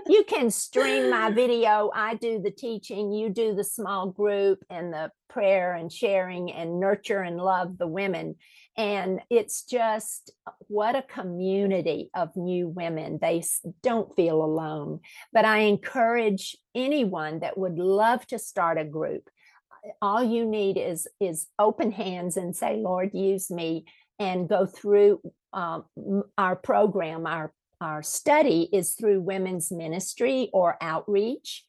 you 0.06 0.24
can 0.26 0.50
stream 0.50 1.10
my 1.10 1.30
video. 1.30 1.90
I 1.94 2.14
do 2.14 2.40
the 2.40 2.50
teaching. 2.50 3.12
You 3.12 3.28
do 3.28 3.54
the 3.54 3.64
small 3.64 4.10
group 4.10 4.64
and 4.70 4.94
the 4.94 5.10
prayer 5.28 5.74
and 5.74 5.92
sharing 5.92 6.50
and 6.52 6.80
nurture 6.80 7.20
and 7.20 7.36
love 7.36 7.76
the 7.76 7.86
women 7.86 8.36
and 8.76 9.20
it's 9.30 9.62
just 9.62 10.30
uh, 10.46 10.50
what 10.68 10.96
a 10.96 11.02
community 11.02 12.10
of 12.14 12.36
new 12.36 12.68
women. 12.68 13.18
They 13.20 13.42
don't 13.82 14.14
feel 14.14 14.42
alone. 14.42 15.00
But 15.32 15.44
I 15.44 15.60
encourage 15.60 16.56
anyone 16.74 17.40
that 17.40 17.56
would 17.56 17.78
love 17.78 18.26
to 18.28 18.38
start 18.38 18.78
a 18.78 18.84
group. 18.84 19.28
Uh, 19.72 19.92
all 20.02 20.22
you 20.22 20.44
need 20.44 20.76
is 20.76 21.08
is 21.20 21.46
open 21.58 21.90
hands 21.90 22.36
and 22.36 22.54
say, 22.54 22.76
Lord, 22.76 23.10
use 23.14 23.50
me, 23.50 23.86
and 24.18 24.48
go 24.48 24.66
through 24.66 25.20
um, 25.52 25.84
our 26.36 26.56
program. 26.56 27.26
Our 27.26 27.52
our 27.80 28.02
study 28.02 28.68
is 28.72 28.94
through 28.94 29.20
women's 29.20 29.72
ministry 29.72 30.50
or 30.52 30.76
outreach, 30.82 31.64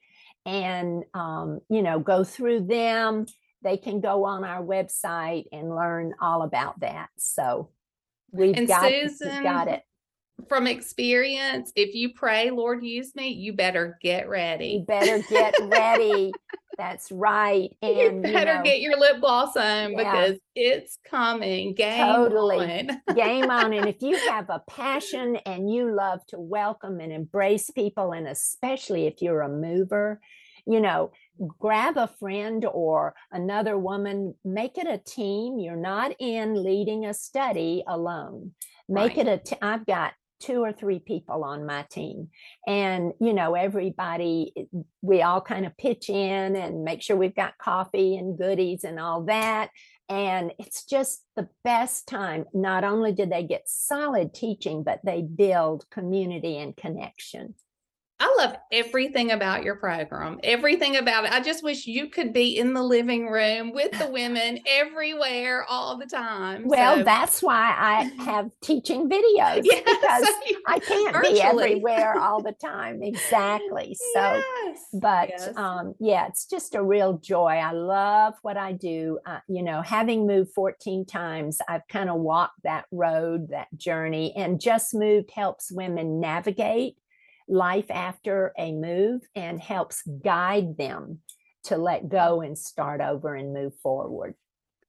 and 0.45 1.03
um, 1.13 1.61
you 1.69 1.81
know, 1.81 1.99
go 1.99 2.25
through 2.25 2.67
them 2.67 3.27
they 3.61 3.77
can 3.77 4.01
go 4.01 4.25
on 4.25 4.43
our 4.43 4.63
website 4.63 5.45
and 5.51 5.75
learn 5.75 6.13
all 6.21 6.43
about 6.43 6.79
that. 6.81 7.09
So 7.17 7.69
we've 8.31 8.55
and 8.55 8.67
got, 8.67 8.89
Susan, 8.89 9.43
got 9.43 9.67
it. 9.67 9.83
From 10.47 10.67
experience, 10.67 11.71
if 11.75 11.95
you 11.95 12.13
pray, 12.13 12.51
Lord, 12.51 12.83
use 12.83 13.15
me, 13.15 13.29
you 13.29 13.53
better 13.53 13.97
get 14.01 14.29
ready. 14.29 14.67
You 14.67 14.85
better 14.85 15.23
get 15.29 15.55
ready. 15.61 16.31
That's 16.77 17.11
right. 17.11 17.75
And 17.81 17.97
you 17.97 18.33
better 18.33 18.51
you 18.51 18.57
know, 18.57 18.63
get 18.63 18.81
your 18.81 18.99
lip 18.99 19.19
gloss 19.19 19.55
on 19.55 19.93
yeah, 19.93 19.97
because 19.97 20.39
it's 20.55 20.99
coming. 21.09 21.73
Game 21.73 22.05
totally. 22.05 22.87
on. 22.87 23.01
Game 23.15 23.49
on. 23.49 23.73
And 23.73 23.87
if 23.87 24.01
you 24.01 24.15
have 24.29 24.49
a 24.49 24.61
passion 24.67 25.37
and 25.37 25.71
you 25.73 25.95
love 25.95 26.23
to 26.27 26.39
welcome 26.39 26.99
and 26.99 27.11
embrace 27.11 27.71
people, 27.71 28.11
and 28.11 28.27
especially 28.27 29.07
if 29.07 29.21
you're 29.21 29.41
a 29.41 29.49
mover, 29.49 30.21
you 30.67 30.79
know, 30.79 31.11
grab 31.59 31.97
a 31.97 32.07
friend 32.19 32.65
or 32.65 33.15
another 33.31 33.77
woman, 33.77 34.35
make 34.43 34.77
it 34.77 34.87
a 34.87 34.97
team. 34.97 35.59
You're 35.59 35.75
not 35.75 36.13
in 36.19 36.63
leading 36.63 37.05
a 37.05 37.13
study 37.13 37.83
alone. 37.87 38.51
Make 38.89 39.17
right. 39.17 39.27
it 39.27 39.27
a. 39.27 39.37
T- 39.37 39.61
I've 39.61 39.85
got 39.85 40.13
two 40.39 40.63
or 40.63 40.71
three 40.71 40.99
people 40.99 41.43
on 41.43 41.65
my 41.65 41.83
team 41.89 42.29
and 42.67 43.11
you 43.19 43.33
know 43.33 43.55
everybody 43.55 44.53
eh, 44.55 44.63
we 45.01 45.21
all 45.21 45.41
kind 45.41 45.65
of 45.65 45.75
pitch 45.77 46.09
in 46.09 46.55
and 46.55 46.83
make 46.83 47.01
sure 47.01 47.17
we've 47.17 47.35
got 47.35 47.57
coffee 47.57 48.15
and 48.15 48.37
goodies 48.37 48.83
and 48.83 48.99
all 48.99 49.23
that 49.23 49.69
and 50.09 50.53
it's 50.59 50.85
just 50.85 51.23
the 51.35 51.47
best 51.63 52.07
time 52.07 52.45
not 52.53 52.83
only 52.83 53.11
do 53.11 53.25
they 53.25 53.43
get 53.43 53.63
solid 53.65 54.33
teaching 54.33 54.83
but 54.83 54.99
they 55.03 55.21
build 55.21 55.89
community 55.89 56.57
and 56.57 56.77
connection 56.77 57.55
I 58.19 58.35
love 58.39 58.55
everything 58.71 59.29
about 59.31 59.63
your 59.63 59.75
program, 59.75 60.39
everything 60.43 60.97
about 60.97 61.25
it. 61.25 61.31
I 61.31 61.39
just 61.39 61.63
wish 61.63 61.85
you 61.85 62.09
could 62.09 62.33
be 62.33 62.57
in 62.57 62.73
the 62.73 62.81
living 62.81 63.27
room 63.27 63.73
with 63.73 63.91
the 63.91 64.07
women 64.07 64.59
everywhere 64.67 65.63
all 65.69 65.99
the 65.99 66.07
time. 66.07 66.63
Well, 66.65 66.97
so. 66.97 67.03
that's 67.03 67.43
why 67.43 67.75
I 67.77 68.03
have 68.23 68.49
teaching 68.61 69.07
videos 69.07 69.61
yes, 69.63 69.83
because 69.85 70.55
I 70.67 70.79
can't 70.79 71.15
virtually. 71.15 71.33
be 71.35 71.41
everywhere 71.41 72.19
all 72.19 72.41
the 72.41 72.53
time. 72.53 73.03
Exactly. 73.03 73.95
So, 74.13 74.41
yes, 74.65 74.79
but 74.93 75.29
yes. 75.29 75.55
um, 75.55 75.93
yeah, 75.99 76.25
it's 76.27 76.47
just 76.47 76.73
a 76.73 76.81
real 76.81 77.19
joy. 77.19 77.57
I 77.57 77.71
love 77.71 78.33
what 78.41 78.57
I 78.57 78.71
do. 78.71 79.19
Uh, 79.27 79.39
you 79.47 79.61
know, 79.61 79.83
having 79.83 80.25
moved 80.25 80.53
14 80.55 81.05
times, 81.05 81.59
I've 81.69 81.87
kind 81.87 82.09
of 82.09 82.19
walked 82.19 82.63
that 82.63 82.85
road, 82.91 83.49
that 83.49 83.67
journey, 83.77 84.33
and 84.35 84.59
just 84.59 84.95
moved 84.95 85.29
helps 85.29 85.71
women 85.71 86.19
navigate 86.19 86.95
life 87.47 87.89
after 87.89 88.53
a 88.57 88.71
move 88.71 89.21
and 89.35 89.59
helps 89.59 90.03
guide 90.23 90.77
them 90.77 91.19
to 91.65 91.77
let 91.77 92.09
go 92.09 92.41
and 92.41 92.57
start 92.57 93.01
over 93.01 93.35
and 93.35 93.53
move 93.53 93.73
forward. 93.81 94.35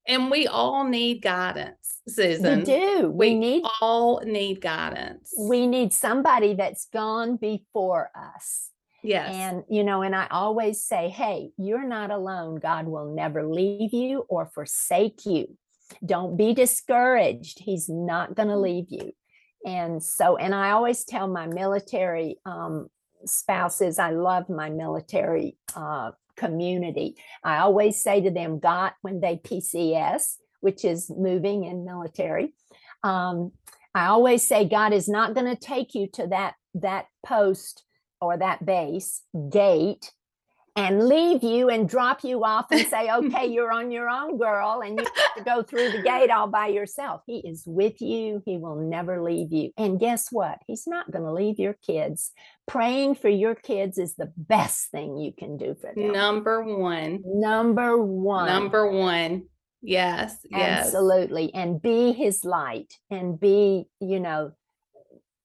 And 0.07 0.31
we 0.31 0.47
all 0.47 0.85
need 0.85 1.21
guidance, 1.21 2.01
Susan. 2.09 2.61
We 2.61 2.65
do. 2.65 3.11
We, 3.11 3.31
we 3.31 3.35
need 3.35 3.65
all 3.81 4.23
need 4.25 4.63
guidance. 4.63 5.35
We 5.39 5.67
need 5.67 5.93
somebody 5.93 6.55
that's 6.55 6.87
gone 6.87 7.37
before 7.37 8.11
us. 8.15 8.71
Yes. 9.03 9.35
And, 9.35 9.65
you 9.69 9.85
know, 9.85 10.03
and 10.03 10.17
I 10.17 10.27
always 10.31 10.83
say, 10.83 11.11
hey, 11.11 11.51
you're 11.59 11.87
not 11.87 12.11
alone. 12.11 12.57
God 12.57 12.87
will 12.87 13.15
never 13.15 13.47
leave 13.47 13.93
you 13.93 14.25
or 14.29 14.47
forsake 14.47 15.27
you. 15.27 15.57
Don't 16.05 16.37
be 16.37 16.55
discouraged. 16.55 17.61
He's 17.61 17.89
not 17.89 18.35
going 18.35 18.49
to 18.49 18.55
mm. 18.55 18.63
leave 18.63 18.87
you 18.89 19.13
and 19.69 20.03
so 20.03 20.37
and 20.37 20.55
i 20.55 20.71
always 20.71 21.05
tell 21.05 21.29
my 21.29 21.47
military 21.47 22.39
um, 22.47 22.89
spouses 23.25 23.99
i 23.99 24.11
love 24.11 24.49
my 24.49 24.71
military 24.71 25.57
uh, 25.77 26.11
community. 26.37 27.17
I 27.43 27.59
always 27.59 28.01
say 28.01 28.21
to 28.23 28.31
them 28.31 28.59
god 28.61 28.93
when 29.03 29.21
they 29.21 29.37
pcs 29.37 30.37
which 30.61 30.85
is 30.85 31.11
moving 31.11 31.65
in 31.65 31.85
military 31.85 32.55
um, 33.03 33.53
i 33.95 34.07
always 34.07 34.47
say 34.47 34.65
god 34.65 34.93
is 34.93 35.09
not 35.09 35.35
going 35.35 35.55
to 35.55 35.61
take 35.61 35.95
you 35.95 36.09
to 36.15 36.27
that 36.29 36.55
that 36.75 37.07
post 37.27 37.85
or 38.21 38.37
that 38.37 38.65
base 38.65 39.23
gate 39.51 40.13
and 40.79 41.09
leave 41.09 41.43
you 41.43 41.69
and 41.69 41.89
drop 41.89 42.23
you 42.23 42.45
off 42.45 42.67
and 42.71 42.87
say, 42.87 43.11
okay, 43.11 43.47
you're 43.53 43.73
on 43.73 43.91
your 43.91 44.09
own, 44.09 44.39
girl, 44.39 44.81
and 44.85 44.97
you 44.97 45.05
have 45.05 45.35
to 45.37 45.43
go 45.43 45.61
through 45.61 45.91
the 45.91 46.03
gate 46.03 46.31
all 46.31 46.47
by 46.47 46.69
yourself. 46.69 47.23
He 47.27 47.39
is 47.39 47.65
with 47.67 48.01
you. 48.01 48.41
He 48.45 48.59
will 48.59 48.77
never 48.77 49.21
leave 49.21 49.53
you. 49.53 49.73
And 49.77 49.99
guess 49.99 50.31
what? 50.31 50.59
He's 50.69 50.87
not 50.87 51.11
going 51.11 51.25
to 51.25 51.33
leave 51.33 51.59
your 51.59 51.77
kids. 51.85 52.31
Praying 52.69 53.17
for 53.17 53.29
your 53.29 53.57
kids 53.57 53.99
is 53.99 54.15
the 54.15 54.33
best 54.37 54.93
thing 54.93 55.19
you 55.19 55.33
can 55.37 55.57
do 55.57 55.75
for 55.81 55.93
them. 55.93 56.13
Number 56.13 56.63
one. 56.63 57.23
Number 57.27 58.01
one. 58.01 58.47
Number 58.47 58.89
one. 58.89 59.47
Yes. 59.83 60.37
Yes. 60.49 60.87
Absolutely. 60.87 61.53
And 61.55 61.83
be 61.83 62.13
his 62.13 62.45
light 62.45 62.95
and 63.11 63.39
be, 63.39 63.87
you 64.01 64.21
know, 64.21 64.53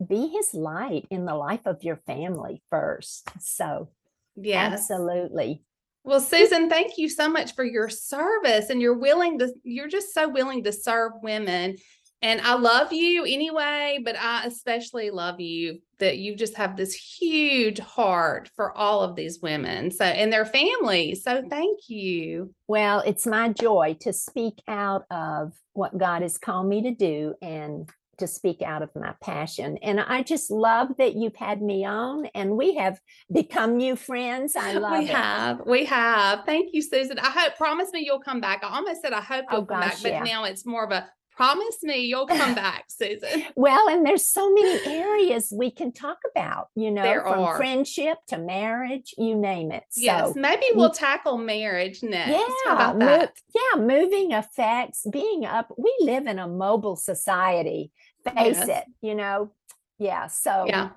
be 0.07 0.27
his 0.27 0.53
light 0.53 1.07
in 1.09 1.25
the 1.25 1.35
life 1.35 1.65
of 1.65 1.81
your 1.83 1.97
family 2.05 2.61
first. 2.69 3.29
So, 3.39 3.89
Yes. 4.35 4.73
Absolutely. 4.73 5.61
Well, 6.03 6.19
Susan, 6.19 6.69
thank 6.69 6.97
you 6.97 7.07
so 7.07 7.29
much 7.29 7.55
for 7.55 7.63
your 7.63 7.87
service 7.87 8.69
and 8.69 8.81
you're 8.81 8.97
willing 8.97 9.39
to, 9.39 9.53
you're 9.63 9.87
just 9.87 10.13
so 10.13 10.27
willing 10.27 10.63
to 10.63 10.73
serve 10.73 11.13
women. 11.21 11.77
And 12.21 12.39
I 12.41 12.55
love 12.55 12.93
you 12.93 13.25
anyway, 13.25 13.99
but 14.03 14.15
I 14.17 14.45
especially 14.45 15.09
love 15.09 15.41
you 15.41 15.79
that 15.99 16.17
you 16.17 16.35
just 16.35 16.55
have 16.55 16.77
this 16.77 16.93
huge 16.93 17.79
heart 17.79 18.49
for 18.55 18.77
all 18.77 19.01
of 19.01 19.15
these 19.15 19.39
women. 19.41 19.91
So, 19.91 20.05
and 20.05 20.31
their 20.31 20.45
families. 20.45 21.23
So, 21.23 21.43
thank 21.49 21.89
you. 21.89 22.53
Well, 22.67 23.01
it's 23.05 23.27
my 23.27 23.49
joy 23.49 23.97
to 24.01 24.13
speak 24.13 24.61
out 24.69 25.03
of 25.11 25.51
what 25.73 25.97
God 25.97 26.21
has 26.21 26.37
called 26.37 26.67
me 26.67 26.83
to 26.83 26.91
do 26.91 27.33
and 27.41 27.89
to 28.17 28.27
speak 28.27 28.61
out 28.61 28.81
of 28.81 28.89
my 28.95 29.13
passion. 29.21 29.77
And 29.81 29.99
I 29.99 30.23
just 30.23 30.51
love 30.51 30.89
that 30.97 31.15
you've 31.15 31.35
had 31.35 31.61
me 31.61 31.85
on 31.85 32.27
and 32.35 32.57
we 32.57 32.75
have 32.75 32.99
become 33.31 33.77
new 33.77 33.95
friends. 33.95 34.55
I 34.55 34.73
love 34.73 34.99
we 34.99 35.05
it. 35.05 35.15
have. 35.15 35.61
We 35.65 35.85
have. 35.85 36.45
Thank 36.45 36.73
you, 36.73 36.81
Susan. 36.81 37.19
I 37.19 37.29
hope 37.29 37.55
promise 37.57 37.91
me 37.91 38.03
you'll 38.05 38.19
come 38.19 38.41
back. 38.41 38.63
I 38.63 38.75
almost 38.75 39.01
said 39.01 39.13
I 39.13 39.21
hope 39.21 39.45
oh, 39.49 39.55
you'll 39.55 39.61
oh, 39.63 39.65
come 39.65 39.81
gosh, 39.81 39.93
back, 39.95 40.03
but 40.03 40.11
yeah. 40.11 40.23
now 40.23 40.43
it's 40.45 40.65
more 40.65 40.83
of 40.83 40.91
a 40.91 41.09
promise 41.35 41.77
me 41.83 42.05
you'll 42.05 42.27
come 42.27 42.55
back, 42.65 42.85
Susan. 42.87 43.43
well, 43.55 43.89
and 43.89 44.05
there's 44.05 44.29
so 44.29 44.53
many 44.53 44.85
areas 44.85 45.53
we 45.55 45.71
can 45.71 45.91
talk 45.91 46.17
about, 46.31 46.67
you 46.75 46.91
know, 46.91 47.03
there 47.03 47.21
from 47.21 47.39
are. 47.39 47.57
friendship 47.57 48.17
to 48.27 48.37
marriage, 48.37 49.13
you 49.17 49.35
name 49.35 49.71
it. 49.71 49.83
Yes, 49.95 50.33
maybe 50.35 50.65
we'll 50.73 50.91
tackle 50.91 51.37
marriage 51.37 52.03
next. 52.03 52.29
Yeah, 52.65 52.93
mo- 52.95 53.27
yeah, 53.55 53.81
moving 53.81 54.31
effects, 54.31 55.05
being 55.11 55.45
up. 55.45 55.73
We 55.77 55.93
live 56.01 56.27
in 56.27 56.39
a 56.39 56.47
mobile 56.47 56.95
society 56.95 57.91
face 58.23 58.57
yes. 58.57 58.67
it, 58.67 58.83
you 59.01 59.15
know. 59.15 59.51
Yeah. 59.99 60.27
So 60.27 60.65
yeah. 60.67 60.89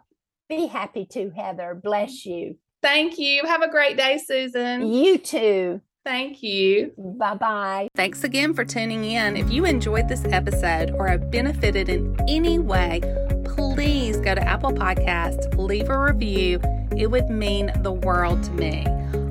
be 0.49 0.67
happy 0.67 1.07
to, 1.13 1.31
Heather. 1.31 1.79
Bless 1.81 2.25
you. 2.25 2.59
Thank 2.83 3.19
you. 3.19 3.45
Have 3.45 3.63
a 3.63 3.71
great 3.71 3.97
day, 3.97 4.21
Susan. 4.25 4.87
You 4.87 5.19
too. 5.19 5.81
Thank 6.07 6.41
you. 6.41 6.93
Bye 6.97 7.35
bye. 7.35 7.89
Thanks 7.97 8.23
again 8.23 8.55
for 8.55 8.65
tuning 8.65 9.05
in. 9.05 9.37
If 9.37 9.51
you 9.51 9.65
enjoyed 9.65 10.09
this 10.09 10.25
episode 10.27 10.93
or 10.93 11.09
have 11.09 11.33
benefited 11.33 11.89
in 11.89 12.17
any 12.29 12.61
way, 12.61 13.01
please 13.45 14.17
go 14.19 14.37
to 14.37 14.41
Apple 14.41 14.71
Podcasts, 14.71 15.53
leave 15.59 15.89
a 15.89 15.99
review. 15.99 16.61
It 16.97 17.11
would 17.11 17.29
mean 17.29 17.73
the 17.83 17.91
world 17.91 18.41
to 18.45 18.53
me. 18.53 18.87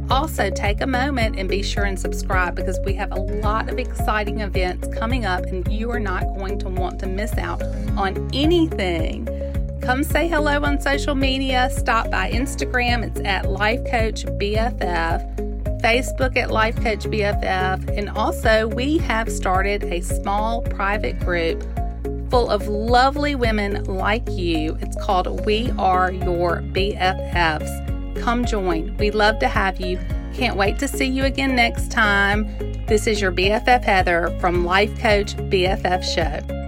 Also, 0.10 0.50
take 0.50 0.82
a 0.82 0.86
moment 0.86 1.40
and 1.40 1.48
be 1.48 1.64
sure 1.64 1.86
and 1.86 1.98
subscribe 1.98 2.56
because 2.56 2.78
we 2.84 2.94
have 2.96 3.14
a 3.14 3.22
lot 3.22 3.70
of 3.70 3.80
exciting 3.80 4.42
events 4.42 4.90
coming 4.98 5.26
up, 5.26 5.46
and 5.46 5.66
you 5.72 5.90
are 5.92 6.00
not 6.00 6.24
going 6.36 6.60
to 6.60 6.68
want 6.68 7.00
to 7.00 7.08
miss 7.08 7.38
out 7.38 7.64
on 7.98 8.30
anything. 8.34 9.30
Come 9.82 10.04
say 10.04 10.28
hello 10.28 10.62
on 10.64 10.82
social 10.82 11.16
media. 11.16 11.70
Stop 11.72 12.12
by 12.12 12.32
Instagram, 12.32 13.06
it's 13.06 13.22
at 13.22 13.50
Life 13.50 13.86
Coach 13.90 14.26
BFF, 14.26 15.45
Facebook 15.82 16.38
at 16.38 16.52
Life 16.52 16.76
Coach 16.78 17.06
BFF, 17.06 17.98
and 17.98 18.10
also 18.10 18.68
we 18.68 18.98
have 19.00 19.32
started 19.32 19.84
a 19.84 20.02
small 20.02 20.62
private 20.62 21.20
group 21.20 21.64
full 22.30 22.50
of 22.50 22.68
lovely 22.68 23.36
women 23.36 23.84
like 23.86 24.28
you. 24.30 24.78
It's 24.82 24.98
called 25.02 25.46
We 25.46 25.72
Are 25.78 26.12
Your 26.12 26.62
BFFs. 26.62 28.22
Come 28.22 28.46
join. 28.46 28.96
We'd 28.98 29.16
love 29.16 29.40
to 29.40 29.48
have 29.48 29.80
you. 29.80 30.00
Can't 30.34 30.58
wait 30.58 30.80
to 30.80 30.88
see 30.88 31.06
you 31.06 31.24
again 31.24 31.56
next 31.56 31.92
time. 31.92 32.46
This 32.88 33.08
is 33.08 33.22
your 33.22 33.32
BFF 33.32 33.84
Heather 33.84 34.36
from 34.40 34.66
Life 34.66 35.00
Coach 35.00 35.36
BFF 35.38 36.04
Show. 36.04 36.65